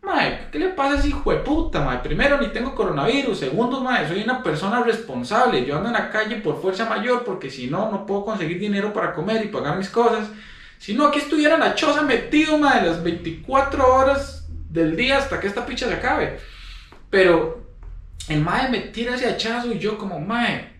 Mae, 0.04 0.49
¿qué 0.52 0.58
le 0.58 0.68
pasa 0.68 0.94
a 0.94 0.99
ese 0.99 1.08
hijo 1.08 1.30
de 1.30 1.38
puta, 1.38 1.80
mae? 1.80 1.99
Primero, 1.99 2.40
ni 2.40 2.49
tengo 2.49 2.75
coronavirus. 2.75 3.38
Segundo, 3.38 3.80
mae, 3.80 4.06
soy 4.06 4.23
una 4.23 4.42
persona 4.42 4.82
responsable. 4.82 5.64
Yo 5.64 5.76
ando 5.76 5.88
en 5.88 5.94
la 5.94 6.11
calle 6.11 6.37
por 6.37 6.61
fuerza 6.61 6.84
mayor 6.88 7.25
porque 7.25 7.50
si 7.50 7.68
no, 7.68 7.90
no 7.90 8.04
puedo 8.04 8.25
conseguir 8.25 8.58
dinero 8.58 8.92
para 8.92 9.14
comer 9.14 9.44
y 9.44 9.49
pagar 9.49 9.78
mis 9.78 9.88
cosas. 9.88 10.28
Si 10.78 10.92
no, 10.94 11.06
aquí 11.06 11.20
estuviera 11.20 11.56
la 11.56 11.75
choza 11.75 12.02
metido, 12.02 12.58
mae, 12.58 12.87
las 12.87 13.02
24 13.02 13.94
horas 13.94 14.46
del 14.68 14.94
día 14.96 15.18
hasta 15.18 15.40
que 15.40 15.46
esta 15.46 15.64
picha 15.64 15.88
se 15.88 15.94
acabe. 15.94 16.38
Pero 17.08 17.64
el 18.28 18.40
mae 18.40 18.68
me 18.68 18.80
tira 18.80 19.14
ese 19.14 19.28
hachazo 19.28 19.73
y 19.73 19.78
yo 19.78 19.96
como, 19.96 20.20
mae, 20.20 20.70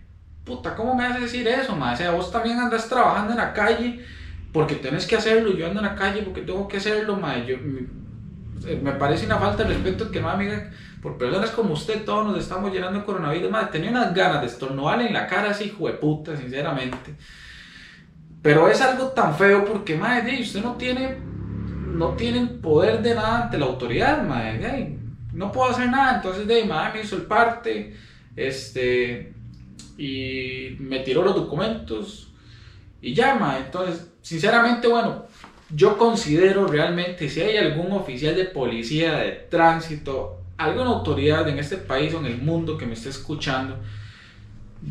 puta, 0.43 0.75
¿cómo 0.75 0.93
me 0.93 1.05
haces 1.05 1.21
decir 1.21 1.47
eso, 1.47 1.75
mae? 1.75 1.95
O 1.95 1.97
sea, 1.97 2.11
vos 2.11 2.31
también 2.31 2.59
andas 2.59 2.87
trabajando 2.87 3.31
en 3.31 3.39
la 3.39 3.53
calle 3.53 4.05
porque 4.51 4.75
tenés 4.75 5.07
que 5.07 5.15
hacerlo, 5.15 5.53
yo 5.53 5.65
ando 5.65 5.79
en 5.79 5.85
la 5.87 5.95
calle 5.95 6.21
porque 6.21 6.41
tengo 6.41 6.67
que 6.67 6.77
hacerlo, 6.77 7.15
mae. 7.15 7.45
Yo, 7.45 7.57
me 8.81 8.91
parece 8.93 9.25
una 9.25 9.37
falta 9.37 9.63
de 9.63 9.69
respeto 9.69 10.11
que 10.11 10.19
no 10.19 10.29
amiga 10.29 10.71
por 11.01 11.17
personas 11.17 11.51
como 11.51 11.73
usted 11.73 12.03
todos 12.03 12.25
nos 12.25 12.39
estamos 12.39 12.73
llenando 12.73 12.99
de 12.99 13.05
coronavirus. 13.05 13.51
Madre, 13.51 13.69
tenía 13.71 13.91
unas 13.91 14.13
ganas 14.13 14.41
de 14.41 14.47
estornudarle 14.47 15.05
en 15.07 15.13
la 15.13 15.27
cara 15.27 15.51
así 15.51 15.69
puta 16.01 16.35
sinceramente. 16.35 17.13
Pero 18.41 18.67
es 18.67 18.81
algo 18.81 19.09
tan 19.09 19.35
feo 19.35 19.65
porque 19.65 19.95
madre 19.95 20.41
usted 20.41 20.63
no 20.63 20.73
tiene 20.73 21.17
no 21.87 22.09
tiene 22.09 22.45
poder 22.47 23.01
de 23.01 23.15
nada 23.15 23.43
ante 23.43 23.57
la 23.57 23.65
autoridad 23.67 24.21
madre 24.23 24.97
no 25.31 25.51
puedo 25.51 25.71
hacer 25.71 25.89
nada 25.89 26.17
entonces 26.17 26.45
de 26.45 26.65
madre 26.65 26.93
me 26.95 27.05
hizo 27.05 27.15
el 27.15 27.21
parte 27.21 27.95
este 28.35 29.33
y 29.97 30.75
me 30.79 30.99
tiró 30.99 31.23
los 31.23 31.35
documentos 31.35 32.33
y 33.01 33.13
ya 33.13 33.35
madre. 33.35 33.65
Entonces 33.65 34.11
sinceramente 34.21 34.87
bueno 34.87 35.25
yo 35.69 35.97
considero 35.97 36.67
realmente 36.67 37.29
si 37.29 37.41
hay 37.41 37.57
algún 37.57 37.91
oficial 37.91 38.35
de 38.35 38.45
policía, 38.45 39.17
de 39.17 39.31
tránsito, 39.31 40.41
alguna 40.57 40.89
autoridad 40.89 41.47
en 41.49 41.59
este 41.59 41.77
país 41.77 42.13
o 42.13 42.19
en 42.19 42.27
el 42.27 42.37
mundo 42.37 42.77
que 42.77 42.85
me 42.85 42.93
esté 42.93 43.09
escuchando, 43.09 43.79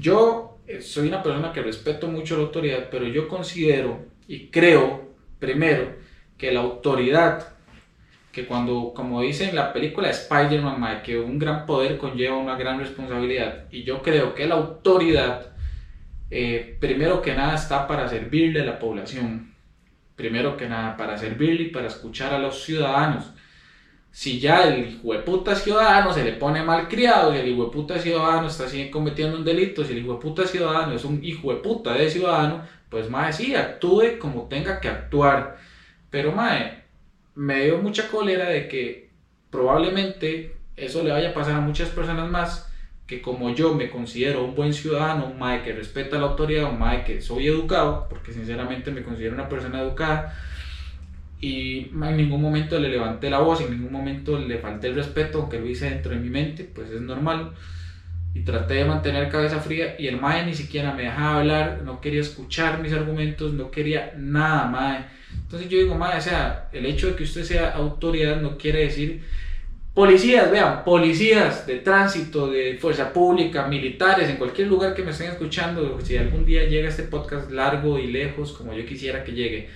yo 0.00 0.58
eh, 0.66 0.80
soy 0.80 1.08
una 1.08 1.22
persona 1.22 1.52
que 1.52 1.62
respeto 1.62 2.08
mucho 2.08 2.36
la 2.36 2.42
autoridad, 2.42 2.88
pero 2.90 3.06
yo 3.06 3.28
considero 3.28 4.04
y 4.26 4.48
creo, 4.48 5.08
primero, 5.38 5.92
que 6.36 6.50
la 6.50 6.60
autoridad, 6.60 7.48
que 8.32 8.46
cuando, 8.46 8.92
como 8.94 9.20
dice 9.22 9.48
en 9.48 9.54
la 9.54 9.72
película 9.72 10.10
Spider-Man, 10.10 11.02
que 11.02 11.18
un 11.18 11.38
gran 11.38 11.66
poder 11.66 11.98
conlleva 11.98 12.36
una 12.36 12.56
gran 12.56 12.80
responsabilidad, 12.80 13.66
y 13.70 13.84
yo 13.84 14.02
creo 14.02 14.34
que 14.34 14.46
la 14.46 14.56
autoridad, 14.56 15.52
eh, 16.30 16.76
primero 16.80 17.22
que 17.22 17.34
nada, 17.34 17.54
está 17.54 17.86
para 17.86 18.08
servirle 18.08 18.62
a 18.62 18.64
la 18.64 18.78
población 18.78 19.53
primero 20.16 20.56
que 20.56 20.68
nada, 20.68 20.96
para 20.96 21.18
servirle 21.18 21.64
y 21.64 21.70
para 21.70 21.88
escuchar 21.88 22.32
a 22.32 22.38
los 22.38 22.62
ciudadanos. 22.64 23.32
Si 24.10 24.38
ya 24.38 24.62
el 24.62 25.00
puta 25.24 25.56
ciudadano 25.56 26.12
se 26.12 26.24
le 26.24 26.32
pone 26.32 26.62
mal 26.62 26.88
criado 26.88 27.34
y 27.34 27.38
el 27.38 27.56
puta 27.70 27.98
ciudadano 27.98 28.46
está 28.46 28.66
cometiendo 28.90 29.36
un 29.36 29.44
delito, 29.44 29.84
si 29.84 29.92
el 29.96 30.04
puta 30.04 30.46
ciudadano 30.46 30.94
es 30.94 31.04
un 31.04 31.22
hijo 31.24 31.52
de 31.52 32.08
ciudadano, 32.08 32.62
pues 32.88 33.10
más 33.10 33.36
sí, 33.36 33.56
actúe 33.56 34.18
como 34.20 34.48
tenga 34.48 34.80
que 34.80 34.88
actuar. 34.88 35.58
Pero 36.10 36.30
mae, 36.30 36.84
me 37.34 37.64
dio 37.64 37.78
mucha 37.78 38.08
cólera 38.08 38.48
de 38.48 38.68
que 38.68 39.10
probablemente 39.50 40.56
eso 40.76 41.02
le 41.02 41.10
vaya 41.10 41.30
a 41.30 41.34
pasar 41.34 41.54
a 41.56 41.60
muchas 41.60 41.88
personas 41.88 42.30
más 42.30 42.72
que 43.06 43.20
como 43.20 43.54
yo 43.54 43.74
me 43.74 43.90
considero 43.90 44.44
un 44.44 44.54
buen 44.54 44.72
ciudadano, 44.72 45.26
un 45.26 45.38
mae 45.38 45.62
que 45.62 45.72
respeta 45.72 46.18
la 46.18 46.26
autoridad, 46.26 46.70
un 46.70 46.78
mae 46.78 47.04
que 47.04 47.20
soy 47.20 47.48
educado, 47.48 48.06
porque 48.08 48.32
sinceramente 48.32 48.90
me 48.90 49.02
considero 49.02 49.34
una 49.34 49.48
persona 49.48 49.80
educada, 49.80 50.34
y 51.40 51.90
en 51.90 52.16
ningún 52.16 52.40
momento 52.40 52.78
le 52.78 52.88
levanté 52.88 53.28
la 53.28 53.40
voz, 53.40 53.60
en 53.60 53.70
ningún 53.70 53.92
momento 53.92 54.38
le 54.38 54.58
falté 54.58 54.86
el 54.86 54.94
respeto, 54.94 55.42
aunque 55.42 55.60
lo 55.60 55.66
hice 55.68 55.90
dentro 55.90 56.12
de 56.12 56.18
mi 56.18 56.30
mente, 56.30 56.64
pues 56.74 56.90
es 56.90 57.02
normal. 57.02 57.52
Y 58.32 58.40
traté 58.40 58.74
de 58.74 58.84
mantener 58.86 59.28
cabeza 59.28 59.60
fría 59.60 59.94
y 59.98 60.06
el 60.06 60.18
mae 60.18 60.46
ni 60.46 60.54
siquiera 60.54 60.94
me 60.94 61.02
dejaba 61.02 61.40
hablar, 61.40 61.82
no 61.84 62.00
quería 62.00 62.22
escuchar 62.22 62.80
mis 62.80 62.92
argumentos, 62.94 63.52
no 63.52 63.70
quería 63.70 64.14
nada, 64.16 64.66
mae. 64.68 65.04
Entonces 65.34 65.68
yo 65.68 65.78
digo, 65.78 65.94
mae, 65.94 66.16
o 66.16 66.20
sea, 66.20 66.68
el 66.72 66.86
hecho 66.86 67.08
de 67.08 67.14
que 67.14 67.24
usted 67.24 67.44
sea 67.44 67.72
autoridad 67.72 68.40
no 68.40 68.56
quiere 68.56 68.80
decir 68.80 69.22
Policías, 69.94 70.50
vean, 70.50 70.82
policías 70.82 71.68
de 71.68 71.76
tránsito, 71.78 72.48
de 72.48 72.78
fuerza 72.80 73.12
pública, 73.12 73.68
militares, 73.68 74.28
en 74.28 74.38
cualquier 74.38 74.66
lugar 74.66 74.92
que 74.92 75.04
me 75.04 75.12
estén 75.12 75.30
escuchando, 75.30 76.00
si 76.00 76.16
algún 76.16 76.44
día 76.44 76.64
llega 76.64 76.88
este 76.88 77.04
podcast 77.04 77.48
largo 77.52 77.96
y 78.00 78.08
lejos 78.08 78.52
como 78.52 78.74
yo 78.74 78.84
quisiera 78.84 79.22
que 79.22 79.30
llegue. 79.30 79.68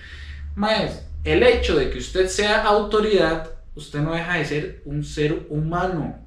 Más, 0.55 1.07
el 1.23 1.41
hecho 1.41 1.77
de 1.77 1.89
que 1.89 1.99
usted 1.99 2.27
sea 2.27 2.63
autoridad, 2.63 3.49
usted 3.75 3.99
no 4.01 4.13
deja 4.13 4.37
de 4.37 4.43
ser 4.43 4.81
un 4.83 5.05
ser 5.05 5.45
humano. 5.47 6.19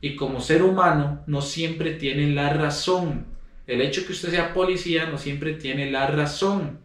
Y 0.00 0.14
como 0.14 0.40
ser 0.40 0.62
humano 0.62 1.24
no 1.26 1.42
siempre 1.42 1.94
tiene 1.94 2.30
la 2.32 2.50
razón. 2.52 3.26
El 3.66 3.80
hecho 3.80 4.02
de 4.02 4.06
que 4.06 4.12
usted 4.12 4.30
sea 4.30 4.54
policía 4.54 5.06
no 5.06 5.18
siempre 5.18 5.54
tiene 5.54 5.90
la 5.90 6.06
razón. 6.06 6.78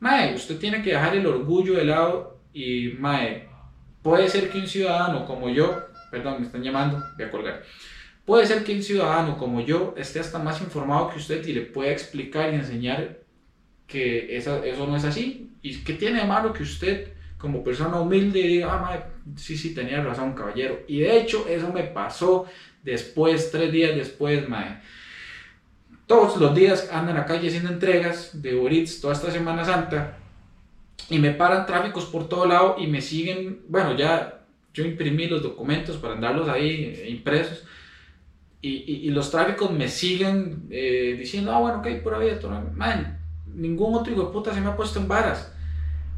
Mae, 0.00 0.34
usted 0.34 0.56
tiene 0.56 0.82
que 0.82 0.92
dejar 0.92 1.14
el 1.16 1.26
orgullo 1.26 1.74
de 1.74 1.84
lado 1.84 2.40
y, 2.54 2.94
mae, 2.98 3.46
Puede 4.06 4.28
ser 4.28 4.50
que 4.50 4.58
un 4.58 4.68
ciudadano 4.68 5.26
como 5.26 5.48
yo, 5.48 5.88
perdón, 6.12 6.36
me 6.38 6.46
están 6.46 6.62
llamando, 6.62 7.02
voy 7.16 7.26
a 7.26 7.30
colgar. 7.32 7.62
Puede 8.24 8.46
ser 8.46 8.62
que 8.62 8.72
un 8.72 8.80
ciudadano 8.80 9.36
como 9.36 9.60
yo 9.60 9.96
esté 9.96 10.20
hasta 10.20 10.38
más 10.38 10.60
informado 10.60 11.10
que 11.10 11.18
usted 11.18 11.44
y 11.44 11.52
le 11.52 11.62
pueda 11.62 11.90
explicar 11.90 12.52
y 12.52 12.54
enseñar 12.54 13.18
que 13.84 14.36
eso, 14.36 14.62
no 14.86 14.96
es 14.96 15.04
así. 15.04 15.50
¿Y 15.60 15.82
que 15.82 15.94
tiene 15.94 16.20
de 16.20 16.24
malo 16.24 16.52
que 16.52 16.62
usted, 16.62 17.14
como 17.36 17.64
persona 17.64 18.00
humilde, 18.00 18.42
diga, 18.42 18.68
ah, 18.74 19.06
sí, 19.34 19.56
sí, 19.56 19.74
tenía 19.74 20.00
razón, 20.00 20.34
caballero? 20.34 20.84
Y 20.86 21.00
de 21.00 21.18
hecho, 21.18 21.44
eso 21.48 21.72
me 21.72 21.82
pasó 21.82 22.46
después, 22.84 23.50
tres 23.50 23.72
días 23.72 23.96
después, 23.96 24.48
mae. 24.48 24.82
Todos 26.06 26.36
los 26.36 26.54
días 26.54 26.90
ando 26.92 27.10
en 27.10 27.16
la 27.16 27.26
calle 27.26 27.48
haciendo 27.48 27.70
entregas 27.70 28.40
de 28.40 28.54
Uber 28.54 28.72
toda 29.00 29.14
esta 29.14 29.32
Semana 29.32 29.64
Santa 29.64 30.16
y 31.10 31.18
me 31.18 31.32
paran 31.32 31.66
tráficos 31.66 32.06
por 32.06 32.28
todo 32.28 32.46
lado 32.46 32.76
y 32.78 32.86
me 32.86 33.00
siguen, 33.00 33.62
bueno, 33.68 33.96
ya 33.96 34.44
yo 34.74 34.84
imprimí 34.84 35.26
los 35.26 35.42
documentos 35.42 35.96
para 35.96 36.14
andarlos 36.14 36.48
ahí 36.48 36.94
eh, 36.96 37.08
impresos 37.08 37.64
y, 38.60 39.06
y, 39.06 39.10
los 39.10 39.30
tráficos 39.30 39.70
me 39.70 39.88
siguen 39.88 40.66
eh, 40.70 41.14
diciendo, 41.18 41.52
ah, 41.52 41.60
bueno, 41.60 41.78
ok, 41.78 42.02
pura 42.02 42.18
vida, 42.18 42.38
man, 42.74 43.20
ningún 43.46 43.94
otro 43.94 44.12
hijo 44.12 44.24
de 44.24 44.32
puta 44.32 44.52
se 44.52 44.60
me 44.60 44.68
ha 44.68 44.76
puesto 44.76 44.98
en 44.98 45.06
varas. 45.06 45.52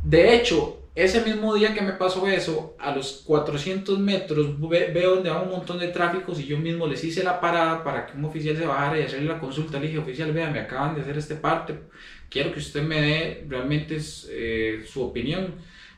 De 0.03 0.35
hecho, 0.35 0.78
ese 1.05 1.21
mismo 1.21 1.55
día 1.55 1.75
que 1.75 1.81
me 1.81 1.93
pasó 1.93 2.27
eso, 2.27 2.75
a 2.81 2.91
los 2.91 3.23
400 3.25 4.01
metros 4.01 4.59
veo 4.59 5.15
donde 5.15 5.31
va 5.31 5.43
un 5.43 5.51
montón 5.51 5.79
de 5.79 5.89
tráficos 5.89 6.41
y 6.41 6.47
yo 6.47 6.59
mismo 6.59 6.89
les 6.89 7.05
hice 7.05 7.23
la 7.23 7.41
parada 7.41 7.85
para 7.85 8.05
que 8.05 8.19
un 8.19 8.25
oficial 8.25 8.57
se 8.57 8.67
bajara 8.67 8.99
y 8.99 9.05
hacerle 9.05 9.29
la 9.29 9.39
consulta. 9.39 9.79
Le 9.79 9.87
dije, 9.87 9.99
oficial, 9.99 10.33
vea, 10.33 10.51
me 10.51 10.59
acaban 10.59 10.97
de 10.97 11.03
hacer 11.03 11.17
este 11.17 11.37
parte, 11.37 11.79
quiero 12.29 12.53
que 12.53 12.59
usted 12.59 12.83
me 12.83 13.01
dé 13.01 13.47
realmente 13.49 13.97
eh, 14.31 14.85
su 14.89 15.05
opinión. 15.05 15.55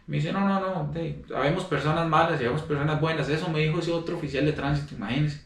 Me 0.07 0.19
dice, 0.19 0.35
no, 0.35 0.41
no, 0.41 0.61
no, 0.61 0.93
habemos 1.35 1.65
personas 1.65 2.07
malas 2.07 2.39
y 2.39 2.45
habemos 2.45 2.63
personas 2.63 3.01
buenas. 3.01 3.27
Eso 3.31 3.49
me 3.49 3.61
dijo 3.61 3.79
ese 3.79 3.93
otro 3.93 4.19
oficial 4.19 4.45
de 4.45 4.53
tránsito, 4.53 4.97
imagínese. 4.97 5.41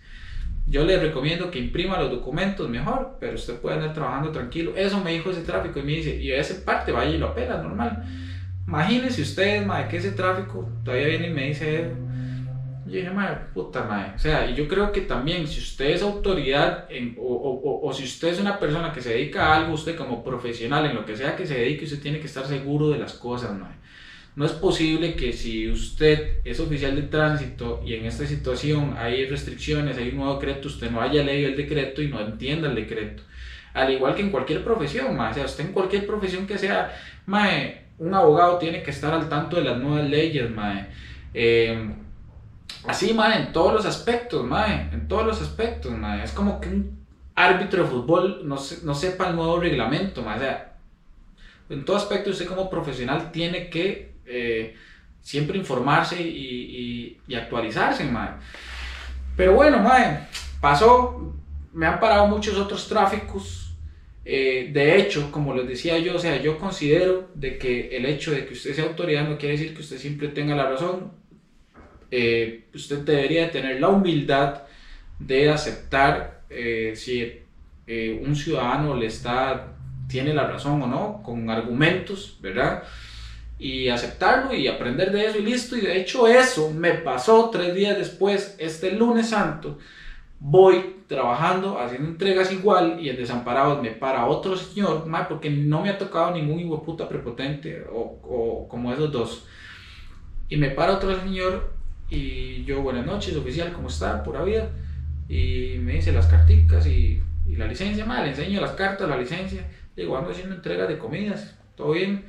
Yo 0.67 0.85
le 0.85 0.99
recomiendo 0.99 1.53
que 1.53 1.61
imprima 1.61 2.01
los 2.01 2.11
documentos 2.11 2.69
mejor, 2.69 3.19
pero 3.21 3.35
usted 3.35 3.61
puede 3.61 3.77
andar 3.77 3.95
trabajando 3.95 4.33
tranquilo. 4.33 4.73
Eso 4.75 4.99
me 5.01 5.13
dijo 5.13 5.31
ese 5.31 5.43
tráfico 5.43 5.79
y 5.79 5.83
me 5.85 5.93
dice, 5.93 6.17
y 6.17 6.33
ese 6.33 6.55
parte 6.57 6.91
vaya 6.91 7.11
y 7.11 7.19
lo 7.19 7.29
apela, 7.29 7.63
normal. 7.63 8.05
Imagínense 8.75 9.23
ustedes, 9.23 9.65
madre, 9.65 9.89
que 9.89 9.99
ese 9.99 10.11
tráfico 10.11 10.69
todavía 10.85 11.07
viene 11.07 11.29
y 11.29 11.31
me 11.31 11.47
dice 11.47 11.77
eso. 11.77 11.95
Yo 12.87 12.93
dije, 12.93 13.11
madre, 13.11 13.39
puta 13.55 13.85
madre. 13.85 14.13
O 14.17 14.19
sea, 14.19 14.51
y 14.51 14.55
yo 14.55 14.67
creo 14.67 14.91
que 14.91 15.03
también, 15.03 15.47
si 15.47 15.61
usted 15.61 15.91
es 15.91 16.03
autoridad 16.03 16.87
en, 16.91 17.17
o, 17.19 17.23
o, 17.23 17.87
o, 17.89 17.93
si 17.93 18.05
usted 18.05 18.29
es 18.29 18.41
una 18.41 18.59
persona 18.59 18.93
que 18.93 19.01
se 19.01 19.11
dedica 19.11 19.47
a 19.47 19.57
algo, 19.57 19.75
usted 19.75 19.97
como 19.97 20.25
profesional, 20.25 20.87
en 20.87 20.97
lo 20.97 21.07
que 21.07 21.17
sea 21.17 21.37
que 21.37 21.47
se 21.47 21.55
dedique, 21.55 21.85
usted 21.85 22.03
tiene 22.03 22.19
que 22.19 22.27
estar 22.27 22.47
seguro 22.47 22.91
de 22.91 22.99
las 22.99 23.15
cosas, 23.15 23.57
madre. 23.57 23.77
No 24.37 24.45
es 24.45 24.53
posible 24.53 25.15
que 25.15 25.33
si 25.33 25.71
usted 25.71 26.39
es 26.45 26.59
oficial 26.59 26.97
de 26.97 27.03
tránsito 27.03 27.81
y 27.87 27.95
en 27.95 28.05
esta 28.05 28.27
situación 28.27 28.97
hay 28.99 29.27
restricciones, 29.27 29.97
hay 29.97 30.09
un 30.09 30.17
nuevo 30.17 30.35
decreto, 30.35 30.67
usted 30.67 30.91
no 30.91 31.01
haya 31.01 31.23
leído 31.23 31.51
el 31.51 31.57
decreto 31.57 32.03
y 32.03 32.09
no 32.09 32.21
entienda 32.21 32.69
el 32.69 32.75
decreto. 32.75 33.23
Al 33.73 33.93
igual 33.93 34.15
que 34.17 34.23
en 34.23 34.31
cualquier 34.31 34.65
profesión, 34.65 35.17
madre. 35.17 35.33
O 35.33 35.35
sea, 35.35 35.45
usted 35.47 35.67
en 35.67 35.73
cualquier 35.73 36.07
profesión 36.07 36.47
que 36.47 36.59
sea, 36.59 36.93
madre, 37.27 37.84
un 37.99 38.15
abogado 38.15 38.59
tiene 38.59 38.83
que 38.83 38.91
estar 38.91 39.13
al 39.13 39.29
tanto 39.29 39.57
de 39.57 39.65
las 39.65 39.79
nuevas 39.79 40.09
leyes, 40.09 40.51
madre. 40.51 40.89
Eh, 41.33 41.95
Así, 42.87 43.15
mae, 43.15 43.41
en 43.41 43.53
todos 43.53 43.73
los 43.73 43.87
aspectos, 43.87 44.45
mae, 44.45 44.91
en 44.93 45.09
todos 45.09 45.27
los 45.27 45.41
aspectos, 45.41 45.91
mae. 45.93 46.23
Es 46.23 46.33
como 46.33 46.61
que 46.61 46.69
un 46.69 47.05
árbitro 47.35 47.83
de 47.83 47.89
fútbol 47.89 48.43
no, 48.45 48.57
no 48.83 48.95
sepa 48.95 49.29
el 49.29 49.37
nuevo 49.37 49.59
reglamento, 49.59 50.23
mae. 50.23 50.37
O 50.37 50.41
sea, 50.41 50.75
en 51.71 51.85
todo 51.85 51.97
aspecto 51.97 52.31
usted 52.31 52.47
como 52.47 52.69
profesional 52.69 53.33
tiene 53.33 53.71
que 53.71 54.17
eh, 54.27 54.77
siempre 55.23 55.57
informarse 55.57 56.21
y, 56.21 57.19
y, 57.27 57.35
actualizarse, 57.35 58.05
mae. 58.05 58.31
Pero 59.35 59.55
bueno, 59.55 59.79
mae, 59.79 60.29
pasó, 60.61 61.33
me 61.73 61.87
han 61.87 61.99
parado 61.99 62.27
muchos 62.27 62.59
otros 62.59 62.87
tráficos. 62.87 63.64
Eh, 64.25 64.71
de 64.73 64.99
hecho, 64.99 65.31
como 65.31 65.55
les 65.55 65.69
decía 65.69 65.99
yo, 65.99 66.17
o 66.17 66.19
sea, 66.19 66.41
yo 66.41 66.59
considero 66.59 67.31
de 67.35 67.59
que 67.59 67.97
el 67.97 68.07
hecho 68.07 68.31
de 68.33 68.47
que 68.47 68.55
usted 68.55 68.75
sea 68.75 68.85
autoridad 68.85 69.29
no 69.29 69.37
quiere 69.37 69.57
decir 69.57 69.75
que 69.75 69.83
usted 69.83 69.99
siempre 69.99 70.29
tenga 70.29 70.57
la 70.57 70.71
razón 70.71 71.13
eh, 72.11 72.65
usted 72.73 73.01
debería 73.01 73.51
tener 73.51 73.81
la 73.81 73.89
humildad 73.89 74.63
de 75.19 75.51
aceptar 75.51 76.43
eh, 76.49 76.93
si 76.95 77.41
un 78.23 78.35
ciudadano 78.35 78.97
le 78.97 79.07
está, 79.07 79.75
tiene 80.09 80.33
la 80.33 80.47
razón 80.47 80.81
o 80.81 80.87
no, 80.87 81.23
con 81.23 81.51
argumentos, 81.51 82.39
¿verdad? 82.41 82.85
y 83.59 83.89
aceptarlo 83.89 84.55
y 84.55 84.69
aprender 84.69 85.13
de 85.13 85.27
eso 85.27 85.39
y 85.39 85.43
listo. 85.43 85.77
Y 85.77 85.83
de 85.83 85.99
hecho 85.99 86.27
eso 86.27 86.71
me 86.71 86.93
pasó 86.93 87.51
tres 87.51 87.75
días 87.75 87.97
después, 87.97 88.57
este 88.59 88.93
lunes 88.93 89.31
santo. 89.31 89.79
Voy 90.47 90.97
trabajando, 91.07 91.79
haciendo 91.79 92.11
entregas 92.11 92.53
igual 92.53 92.99
y 93.01 93.09
en 93.09 93.17
Desamparados 93.17 93.81
me 93.81 93.93
para 93.93 94.27
otro 94.27 94.55
señor, 94.57 95.07
porque 95.27 95.49
no 95.49 95.81
me 95.81 95.89
ha 95.89 95.97
tocado 95.97 96.33
ningún 96.33 96.61
hijo 96.61 96.83
puta 96.83 97.09
prepotente 97.09 97.83
o, 97.91 98.19
o 98.23 98.69
como 98.69 98.93
esos 98.93 99.11
dos. 99.11 99.47
Y 100.51 100.59
me 100.59 100.69
para 100.69 100.97
otro 100.97 101.19
señor 101.19 101.73
y 102.11 102.63
yo, 102.65 102.83
buenas 102.83 103.07
noches, 103.07 103.35
oficial, 103.35 103.73
¿cómo 103.73 103.89
está? 103.89 104.23
Pura 104.23 104.45
vida. 104.45 104.69
Y 105.31 105.77
me 105.81 105.95
dice 105.95 106.13
las 106.13 106.27
carticas 106.27 106.87
y, 106.87 107.23
y 107.47 107.57
la 107.57 107.67
licencia, 107.67 108.05
madre, 108.05 108.25
le 108.25 108.31
enseño 108.33 108.61
las 108.61 108.73
cartas, 108.73 109.09
la 109.09 109.17
licencia. 109.17 109.67
Digo, 109.97 110.15
ando 110.19 110.31
haciendo 110.31 110.57
entregas 110.57 110.89
de 110.89 110.99
comidas, 110.99 111.57
todo 111.75 111.93
bien. 111.93 112.27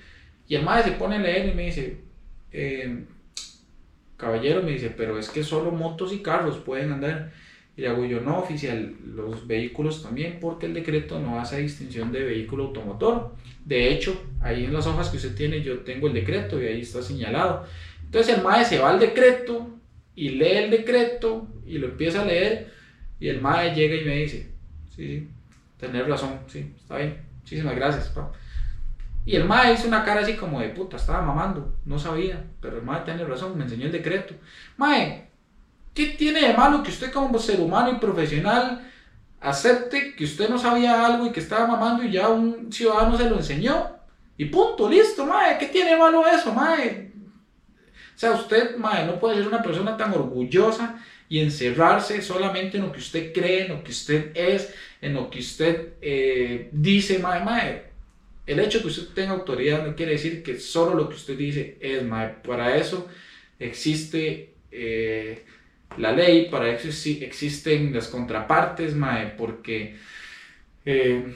Y 0.48 0.56
el 0.56 0.64
madre 0.64 0.84
se 0.84 0.92
pone 0.92 1.18
a 1.18 1.20
leer 1.20 1.50
y 1.50 1.54
me 1.54 1.66
dice, 1.66 1.98
eh, 2.54 3.04
caballero, 4.16 4.64
me 4.64 4.72
dice, 4.72 4.94
pero 4.96 5.20
es 5.20 5.30
que 5.30 5.44
solo 5.44 5.72
motos 5.72 6.14
y 6.14 6.20
carros 6.20 6.58
pueden 6.60 6.94
andar. 6.94 7.34
Y 7.78 7.82
le 7.82 7.90
hago 7.90 8.06
yo, 8.06 8.22
no, 8.22 8.40
oficial, 8.40 8.96
los 9.06 9.46
vehículos 9.48 10.02
también, 10.02 10.38
porque 10.40 10.66
el 10.66 10.74
decreto 10.74 11.20
no 11.20 11.40
hace 11.40 11.60
distinción 11.60 12.12
de 12.12 12.24
vehículo 12.24 12.66
automotor. 12.66 13.36
De 13.66 13.92
hecho, 13.92 14.24
ahí 14.42 14.64
en 14.66 14.74
las 14.74 14.88
hojas 14.88 15.10
que 15.10 15.18
usted 15.18 15.36
tiene, 15.36 15.62
yo 15.62 15.80
tengo 15.80 16.08
el 16.08 16.14
decreto 16.14 16.62
y 16.62 16.68
ahí 16.68 16.82
está 16.82 17.02
señalado. 17.02 17.66
Entonces 18.06 18.38
el 18.38 18.44
MAE 18.44 18.64
se 18.64 18.80
va 18.80 18.92
al 18.92 19.00
decreto 19.00 19.68
y 20.16 20.30
lee 20.30 20.58
el 20.58 20.72
decreto 20.72 21.48
y 21.66 21.78
lo 21.78 21.88
empieza 21.88 22.22
a 22.22 22.26
leer 22.26 22.72
y 23.20 23.28
el 23.28 23.42
MAE 23.42 23.74
llega 23.74 23.96
y 23.96 24.06
me 24.06 24.18
dice, 24.18 24.52
sí, 24.96 25.08
sí, 25.08 25.30
tener 25.78 26.08
razón, 26.08 26.40
sí, 26.48 26.74
está 26.78 26.98
bien, 26.98 27.18
muchísimas 27.40 27.76
gracias, 27.76 28.10
pa. 28.10 28.32
Y 29.26 29.36
el 29.36 29.46
MAE 29.46 29.74
hizo 29.74 29.88
una 29.88 30.06
cara 30.06 30.22
así 30.22 30.36
como 30.36 30.60
de 30.60 30.70
puta, 30.70 30.98
estaba 30.98 31.22
mamando, 31.22 31.76
no 31.86 31.98
sabía, 31.98 32.46
pero 32.62 32.78
el 32.78 32.84
MAE 32.84 33.04
tiene 33.04 33.26
razón, 33.26 33.58
me 33.58 33.64
enseñó 33.64 33.88
el 33.88 33.92
decreto. 33.92 34.36
MAE, 34.78 35.28
¿qué 35.96 36.08
tiene 36.08 36.42
de 36.42 36.54
malo 36.54 36.84
que 36.84 36.92
usted 36.92 37.12
como 37.12 37.40
ser 37.40 37.60
humano 37.60 37.92
y 37.92 38.00
profesional 38.00 38.92
acepte 39.40 40.14
que 40.16 40.26
usted 40.26 40.50
no 40.50 40.60
sabía 40.60 41.06
algo 41.06 41.26
y 41.26 41.32
que 41.32 41.40
estaba 41.40 41.66
mamando 41.66 42.04
y 42.04 42.12
ya 42.12 42.28
un 42.28 42.72
ciudadano 42.72 43.18
se 43.18 43.30
lo 43.30 43.38
enseñó? 43.38 43.96
Y 44.38 44.46
punto, 44.46 44.90
listo, 44.90 45.26
MAE, 45.26 45.58
¿qué 45.58 45.68
tiene 45.68 45.92
de 45.92 45.98
malo 45.98 46.28
eso, 46.28 46.54
MAE? 46.54 47.12
O 48.16 48.18
sea, 48.18 48.32
usted, 48.32 48.76
madre, 48.78 49.06
no 49.06 49.20
puede 49.20 49.38
ser 49.38 49.48
una 49.48 49.64
persona 49.64 49.96
tan 49.98 50.14
orgullosa 50.14 51.02
y 51.30 51.40
encerrarse 51.40 52.22
solamente 52.22 52.78
en 52.78 52.84
lo 52.84 52.92
que 52.92 53.00
usted 53.00 53.34
cree, 53.34 53.66
en 53.66 53.70
lo 53.70 53.84
que 53.84 53.92
usted 53.92 54.32
es, 54.36 54.74
en 55.02 55.14
lo 55.14 55.30
que 55.30 55.40
usted 55.40 55.94
eh, 56.02 56.70
dice, 56.72 57.20
madre, 57.20 57.44
madre. 57.44 57.84
El 58.46 58.60
hecho 58.60 58.78
de 58.78 58.84
que 58.84 58.90
usted 58.90 59.14
tenga 59.14 59.32
autoridad 59.32 59.86
no 59.86 59.96
quiere 59.96 60.14
decir 60.14 60.44
que 60.44 60.60
solo 60.60 60.94
lo 60.94 61.10
que 61.10 61.16
usted 61.16 61.38
dice 61.38 61.78
es, 61.80 62.04
madre. 62.04 62.36
Para 62.44 62.78
eso 62.78 63.08
existe 63.60 64.54
eh, 64.72 65.46
la 65.98 66.12
ley, 66.12 66.50
para 66.50 66.70
eso 66.70 66.88
existen 67.22 67.94
las 67.94 68.08
contrapartes, 68.08 68.96
madre, 68.96 69.34
porque... 69.38 69.96
Eh, 70.86 71.34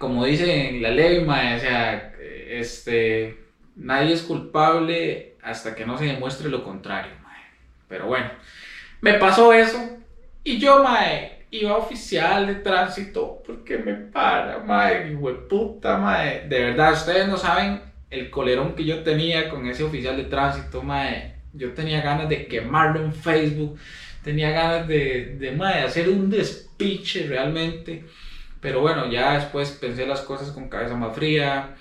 como 0.00 0.24
dice 0.24 0.78
la 0.80 0.90
ley, 0.90 1.22
madre, 1.22 1.56
o 1.56 1.60
sea, 1.60 2.14
este, 2.48 3.36
nadie 3.76 4.14
es 4.14 4.22
culpable 4.22 5.34
hasta 5.42 5.74
que 5.74 5.84
no 5.84 5.98
se 5.98 6.06
demuestre 6.06 6.48
lo 6.48 6.64
contrario, 6.64 7.12
mae. 7.22 7.42
Pero 7.86 8.06
bueno, 8.06 8.30
me 9.02 9.14
pasó 9.14 9.52
eso 9.52 9.78
y 10.42 10.58
yo, 10.58 10.82
mae, 10.82 11.44
iba 11.50 11.76
oficial 11.76 12.46
de 12.46 12.54
tránsito 12.54 13.42
porque 13.46 13.76
me 13.76 13.92
para, 13.92 14.60
mae, 14.60 15.14
puta, 15.50 15.98
mae. 15.98 16.48
De 16.48 16.64
verdad, 16.64 16.94
ustedes 16.94 17.28
no 17.28 17.36
saben 17.36 17.82
el 18.08 18.30
colerón 18.30 18.74
que 18.74 18.86
yo 18.86 19.02
tenía 19.02 19.50
con 19.50 19.66
ese 19.66 19.84
oficial 19.84 20.16
de 20.16 20.24
tránsito, 20.24 20.82
mae. 20.82 21.29
Yo 21.52 21.72
tenía 21.72 22.00
ganas 22.00 22.28
de 22.28 22.46
quemarlo 22.46 23.02
en 23.02 23.12
Facebook, 23.12 23.78
tenía 24.22 24.50
ganas 24.50 24.86
de, 24.86 25.36
de, 25.38 25.52
mae, 25.52 25.82
hacer 25.82 26.08
un 26.08 26.30
despiche 26.30 27.26
realmente. 27.26 28.04
Pero 28.60 28.80
bueno, 28.80 29.10
ya 29.10 29.34
después 29.34 29.70
pensé 29.72 30.06
las 30.06 30.20
cosas 30.20 30.50
con 30.50 30.68
cabeza 30.68 30.94
más 30.94 31.14
fría. 31.14 31.74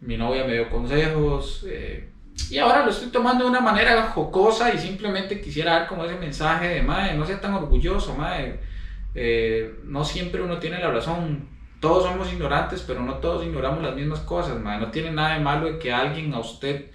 Mi 0.00 0.16
novia 0.16 0.44
me 0.44 0.54
dio 0.54 0.68
consejos. 0.68 1.64
Eh, 1.68 2.10
y 2.50 2.58
ahora 2.58 2.84
lo 2.84 2.90
estoy 2.90 3.08
tomando 3.08 3.44
de 3.44 3.50
una 3.50 3.60
manera 3.60 4.02
jocosa 4.08 4.74
y 4.74 4.78
simplemente 4.78 5.40
quisiera 5.40 5.72
dar 5.72 5.86
como 5.86 6.04
ese 6.04 6.16
mensaje 6.16 6.68
de, 6.68 6.82
madre, 6.82 7.14
no 7.14 7.24
sea 7.24 7.40
tan 7.40 7.54
orgulloso, 7.54 8.14
madre. 8.14 8.58
Eh, 9.14 9.78
no 9.84 10.04
siempre 10.04 10.42
uno 10.42 10.58
tiene 10.58 10.80
la 10.80 10.90
razón. 10.90 11.48
Todos 11.80 12.04
somos 12.04 12.32
ignorantes, 12.32 12.82
pero 12.82 13.00
no 13.00 13.14
todos 13.14 13.44
ignoramos 13.44 13.82
las 13.82 13.94
mismas 13.94 14.20
cosas, 14.20 14.58
madre. 14.60 14.86
No 14.86 14.90
tiene 14.90 15.12
nada 15.12 15.34
de 15.34 15.40
malo 15.40 15.66
de 15.66 15.78
que 15.78 15.92
alguien 15.92 16.34
a 16.34 16.40
usted 16.40 16.90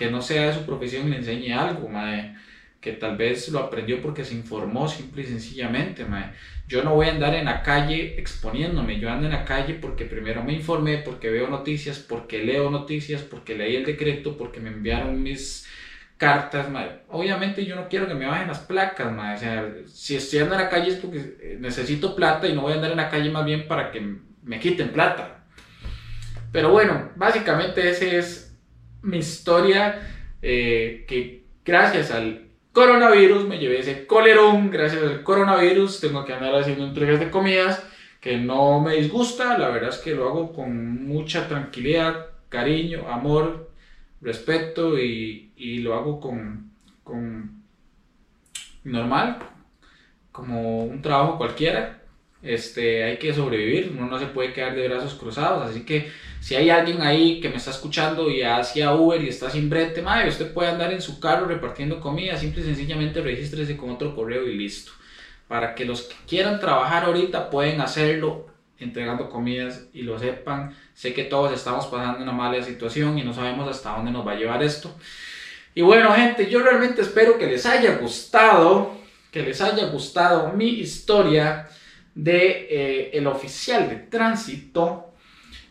que 0.00 0.10
no 0.10 0.22
sea 0.22 0.46
de 0.46 0.54
su 0.54 0.64
profesión 0.64 1.10
le 1.10 1.18
enseñe 1.18 1.52
algo, 1.52 1.86
madre. 1.86 2.34
Que 2.80 2.92
tal 2.92 3.18
vez 3.18 3.50
lo 3.50 3.58
aprendió 3.58 4.00
porque 4.00 4.24
se 4.24 4.34
informó 4.34 4.88
simple 4.88 5.20
y 5.20 5.26
sencillamente, 5.26 6.06
madre. 6.06 6.30
Yo 6.66 6.82
no 6.82 6.94
voy 6.94 7.08
a 7.08 7.10
andar 7.10 7.34
en 7.34 7.44
la 7.44 7.62
calle 7.62 8.18
exponiéndome, 8.18 8.98
yo 8.98 9.10
ando 9.10 9.26
en 9.26 9.34
la 9.34 9.44
calle 9.44 9.74
porque 9.74 10.06
primero 10.06 10.42
me 10.42 10.54
informé, 10.54 10.96
porque 10.96 11.28
veo 11.28 11.50
noticias, 11.50 11.98
porque 11.98 12.42
leo 12.42 12.70
noticias, 12.70 13.20
porque 13.20 13.54
leí 13.54 13.76
el 13.76 13.84
decreto, 13.84 14.38
porque 14.38 14.58
me 14.58 14.70
enviaron 14.70 15.22
mis 15.22 15.68
cartas, 16.16 16.68
Obviamente 17.08 17.66
yo 17.66 17.76
no 17.76 17.86
quiero 17.90 18.08
que 18.08 18.14
me 18.14 18.24
bajen 18.24 18.48
las 18.48 18.60
placas, 18.60 19.06
O 19.06 19.38
sea, 19.38 19.70
si 19.86 20.16
estoy 20.16 20.38
andando 20.38 20.56
en 20.56 20.64
la 20.64 20.70
calle 20.70 20.92
es 20.92 20.96
porque 20.96 21.58
necesito 21.60 22.16
plata 22.16 22.48
y 22.48 22.54
no 22.54 22.62
voy 22.62 22.72
a 22.72 22.76
andar 22.76 22.92
en 22.92 22.96
la 22.96 23.10
calle 23.10 23.30
más 23.30 23.44
bien 23.44 23.68
para 23.68 23.90
que 23.90 24.00
me 24.42 24.58
quiten 24.60 24.92
plata. 24.92 25.44
Pero 26.52 26.70
bueno, 26.70 27.10
básicamente 27.16 27.90
esa 27.90 28.06
es 28.06 28.49
mi 29.02 29.18
historia 29.18 30.00
eh, 30.42 31.04
que 31.08 31.44
gracias 31.64 32.10
al 32.10 32.48
coronavirus, 32.72 33.46
me 33.46 33.58
llevé 33.58 33.80
ese 33.80 34.06
colerón 34.06 34.70
gracias 34.70 35.02
al 35.02 35.22
coronavirus, 35.22 36.00
tengo 36.00 36.24
que 36.24 36.32
andar 36.32 36.54
haciendo 36.54 36.86
entregas 36.86 37.20
de 37.20 37.30
comidas 37.30 37.84
que 38.20 38.36
no 38.36 38.80
me 38.80 38.96
disgusta, 38.96 39.56
la 39.58 39.70
verdad 39.70 39.90
es 39.90 39.98
que 39.98 40.14
lo 40.14 40.28
hago 40.28 40.52
con 40.52 41.06
mucha 41.06 41.48
tranquilidad, 41.48 42.26
cariño, 42.50 43.08
amor, 43.08 43.70
respeto 44.20 44.98
y, 44.98 45.52
y 45.56 45.78
lo 45.78 45.94
hago 45.94 46.20
con, 46.20 46.70
con 47.02 47.62
normal, 48.84 49.38
como 50.32 50.84
un 50.84 51.00
trabajo 51.00 51.38
cualquiera. 51.38 52.02
Este, 52.42 53.04
hay 53.04 53.18
que 53.18 53.34
sobrevivir, 53.34 53.92
uno 53.94 54.06
no 54.06 54.18
se 54.18 54.26
puede 54.26 54.52
quedar 54.52 54.74
de 54.74 54.88
brazos 54.88 55.14
cruzados, 55.14 55.68
así 55.68 55.84
que 55.84 56.10
si 56.40 56.56
hay 56.56 56.70
alguien 56.70 57.02
ahí 57.02 57.38
que 57.40 57.50
me 57.50 57.56
está 57.56 57.70
escuchando 57.70 58.30
y 58.30 58.42
hacía 58.42 58.94
Uber 58.94 59.22
y 59.22 59.28
está 59.28 59.50
sin 59.50 59.68
brete, 59.68 60.00
madre, 60.00 60.28
usted 60.30 60.52
puede 60.52 60.70
andar 60.70 60.92
en 60.92 61.02
su 61.02 61.20
carro 61.20 61.46
repartiendo 61.46 62.00
comida, 62.00 62.36
simple 62.36 62.62
y 62.62 62.64
sencillamente 62.64 63.20
regístrese 63.20 63.76
con 63.76 63.90
otro 63.90 64.16
correo 64.16 64.46
y 64.46 64.56
listo. 64.56 64.92
Para 65.48 65.74
que 65.74 65.84
los 65.84 66.02
que 66.02 66.14
quieran 66.26 66.58
trabajar 66.58 67.04
ahorita 67.04 67.50
pueden 67.50 67.80
hacerlo 67.80 68.46
entregando 68.78 69.28
comidas 69.28 69.84
y 69.92 70.02
lo 70.02 70.18
sepan. 70.18 70.74
Sé 70.94 71.12
que 71.12 71.24
todos 71.24 71.52
estamos 71.52 71.86
pasando 71.86 72.22
una 72.22 72.32
mala 72.32 72.62
situación 72.62 73.18
y 73.18 73.22
no 73.22 73.34
sabemos 73.34 73.68
hasta 73.68 73.94
dónde 73.94 74.10
nos 74.10 74.26
va 74.26 74.32
a 74.32 74.36
llevar 74.36 74.62
esto. 74.62 74.94
Y 75.74 75.82
bueno, 75.82 76.12
gente, 76.14 76.48
yo 76.48 76.60
realmente 76.60 77.02
espero 77.02 77.38
que 77.38 77.46
les 77.46 77.66
haya 77.66 77.96
gustado, 77.96 78.96
que 79.30 79.42
les 79.42 79.60
haya 79.60 79.86
gustado 79.86 80.52
mi 80.54 80.68
historia 80.68 81.68
de 82.14 82.66
eh, 82.70 83.10
el 83.12 83.26
oficial 83.26 83.88
de 83.88 83.96
tránsito 83.96 85.09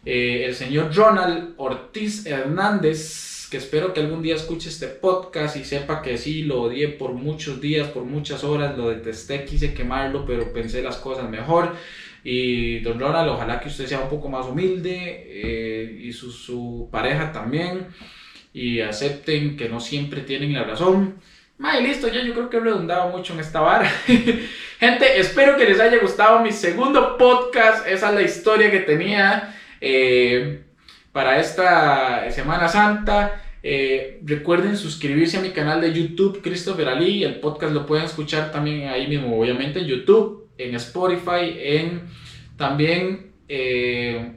eh, 0.06 0.46
el 0.46 0.56
señor 0.56 0.96
Ronald 0.96 1.54
Ortiz 1.58 2.26
Hernández, 2.26 3.48
que 3.52 3.58
espero 3.58 3.94
que 3.94 4.00
algún 4.00 4.22
día 4.22 4.36
escuche 4.36 4.70
este 4.70 4.88
podcast 4.88 5.58
y 5.58 5.64
sepa 5.64 6.02
que 6.02 6.18
sí, 6.18 6.44
lo 6.44 6.62
odié 6.62 6.88
por 6.88 7.14
muchos 7.14 7.60
días, 7.60 7.90
por 7.90 8.04
muchas 8.04 8.44
horas, 8.44 8.78
lo 8.78 8.90
detesté, 8.90 9.44
quise 9.44 9.74
quemarlo, 9.74 10.26
pero 10.26 10.54
pensé 10.54 10.82
las 10.82 10.98
cosas 10.98 11.30
mejor. 11.30 11.76
Y 12.24 12.80
don 12.80 13.00
Ronald, 13.00 13.30
ojalá 13.30 13.60
que 13.60 13.70
usted 13.70 13.88
sea 13.88 14.02
un 14.02 14.10
poco 14.10 14.30
más 14.30 14.46
humilde 14.46 15.24
eh, 15.26 16.00
y 16.02 16.14
su, 16.14 16.32
su, 16.32 16.90
pareja 16.92 17.32
también. 17.32 17.88
Y 18.54 18.82
acepten 18.82 19.56
que 19.56 19.70
no 19.70 19.80
siempre 19.80 20.22
tienen 20.22 20.54
la 20.54 20.64
razón. 20.64 21.16
May, 21.58 21.84
listo, 21.84 22.08
ya 22.08 22.22
yo 22.22 22.34
creo 22.34 22.50
que 22.50 22.58
he 22.58 22.62
redundado 22.62 23.10
mucho 23.10 23.34
en 23.34 23.42
esta 23.42 23.60
vara. 23.60 23.90
Gente, 24.80 25.20
espero 25.20 25.58
que 25.58 25.66
les 25.66 25.80
haya 25.80 26.00
gustado 26.00 26.40
mi 26.40 26.52
segundo 26.52 27.18
podcast. 27.18 27.86
Esa 27.88 28.10
es 28.10 28.16
la 28.16 28.22
historia 28.22 28.72
que 28.72 28.80
tenía. 28.80 29.56
Eh, 29.82 30.64
para 31.12 31.40
esta 31.40 32.30
Semana 32.32 32.68
Santa. 32.68 33.42
Eh, 33.62 34.22
recuerden 34.24 34.78
suscribirse 34.78 35.38
a 35.38 35.42
mi 35.42 35.50
canal 35.50 35.82
de 35.82 35.94
YouTube, 35.94 36.42
Christopher 36.42 36.88
Ali. 36.88 37.24
El 37.24 37.40
podcast 37.40 37.74
lo 37.74 37.86
pueden 37.86 38.06
escuchar 38.06 38.52
también 38.52 38.88
ahí 38.88 39.08
mismo, 39.08 39.38
obviamente 39.38 39.80
en 39.80 39.86
YouTube, 39.88 40.50
en 40.58 40.76
Spotify, 40.76 41.58
en 41.58 42.04
también 42.58 43.32
eh, 43.48 44.34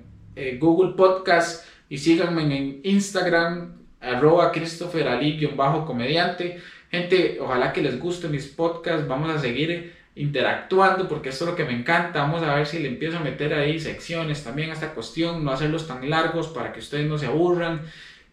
Google 0.59 0.95
Podcast. 0.97 1.67
Y 1.89 1.99
síganme 1.99 2.43
en 2.43 2.81
Instagram, 2.85 3.77
arroba 4.01 4.51
Christopher 4.51 5.09
Ali-comediante. 5.09 6.59
Gente, 6.91 7.39
ojalá 7.41 7.73
que 7.73 7.83
les 7.83 7.99
gusten 7.99 8.31
mis 8.31 8.47
podcasts. 8.47 9.07
Vamos 9.07 9.31
a 9.31 9.39
seguir 9.39 9.93
interactuando, 10.15 11.09
porque 11.09 11.31
esto 11.31 11.45
es 11.45 11.51
lo 11.51 11.57
que 11.57 11.65
me 11.65 11.73
encanta. 11.73 12.21
Vamos 12.21 12.43
a 12.43 12.55
ver 12.55 12.67
si 12.67 12.79
le 12.79 12.89
empiezo 12.89 13.19
a 13.19 13.21
meter 13.21 13.55
ahí 13.55 13.81
secciones 13.81 14.45
también 14.45 14.71
a 14.71 14.75
esta 14.75 14.95
cuestión, 14.95 15.45
no 15.45 15.53
hacerlos 15.53 15.87
tan 15.87 16.09
largos 16.09 16.49
para 16.49 16.73
que 16.73 16.81
ustedes 16.81 17.07
no 17.09 17.19
se 17.19 17.27
aburran. 17.27 17.83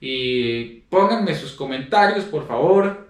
y 0.01 0.81
pónganme 0.89 1.35
sus 1.35 1.53
comentarios, 1.53 2.25
por 2.25 2.47
favor. 2.47 3.09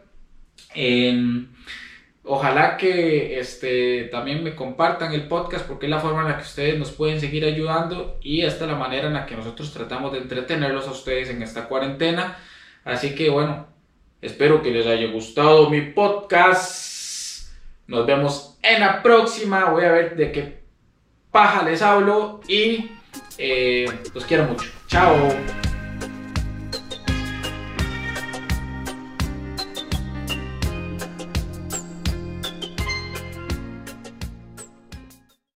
Ojalá 2.32 2.78
que 2.78 3.40
este, 3.40 4.04
también 4.12 4.44
me 4.44 4.54
compartan 4.54 5.14
el 5.14 5.28
podcast 5.28 5.66
porque 5.66 5.88
es 5.88 5.90
la 5.90 6.00
forma 6.00 6.22
en 6.22 6.28
la 6.28 6.38
que 6.38 6.44
ustedes 6.44 6.78
nos 6.78 6.92
pueden 6.92 7.20
seguir 7.20 7.44
ayudando 7.44 8.20
y 8.22 8.42
esta 8.42 8.66
es 8.66 8.72
la 8.72 8.78
manera 8.78 9.08
en 9.08 9.16
la 9.16 9.26
que 9.26 9.36
nosotros 9.36 9.74
tratamos 9.74 10.12
de 10.12 10.20
entretenerlos 10.20 10.88
a 10.88 10.92
ustedes 10.92 11.30
en 11.30 11.42
esta 11.42 11.68
cuarentena. 11.68 12.38
Así 12.86 13.16
que 13.16 13.32
bueno, 13.32 13.66
espero 14.22 14.62
que 14.62 14.70
les 14.70 14.86
haya 14.86 15.08
gustado 15.12 15.72
mi 15.72 15.82
podcast. 15.82 16.89
Nos 17.90 18.06
vemos 18.06 18.56
en 18.62 18.82
la 18.82 19.02
próxima. 19.02 19.66
Voy 19.72 19.84
a 19.84 19.92
ver 19.92 20.16
de 20.16 20.32
qué 20.32 20.60
paja 21.32 21.64
les 21.64 21.82
hablo 21.82 22.40
y 22.48 22.92
eh, 23.40 23.88
los 24.14 24.26
quiero 24.26 24.44
mucho. 24.46 24.70
Chao. 24.88 25.16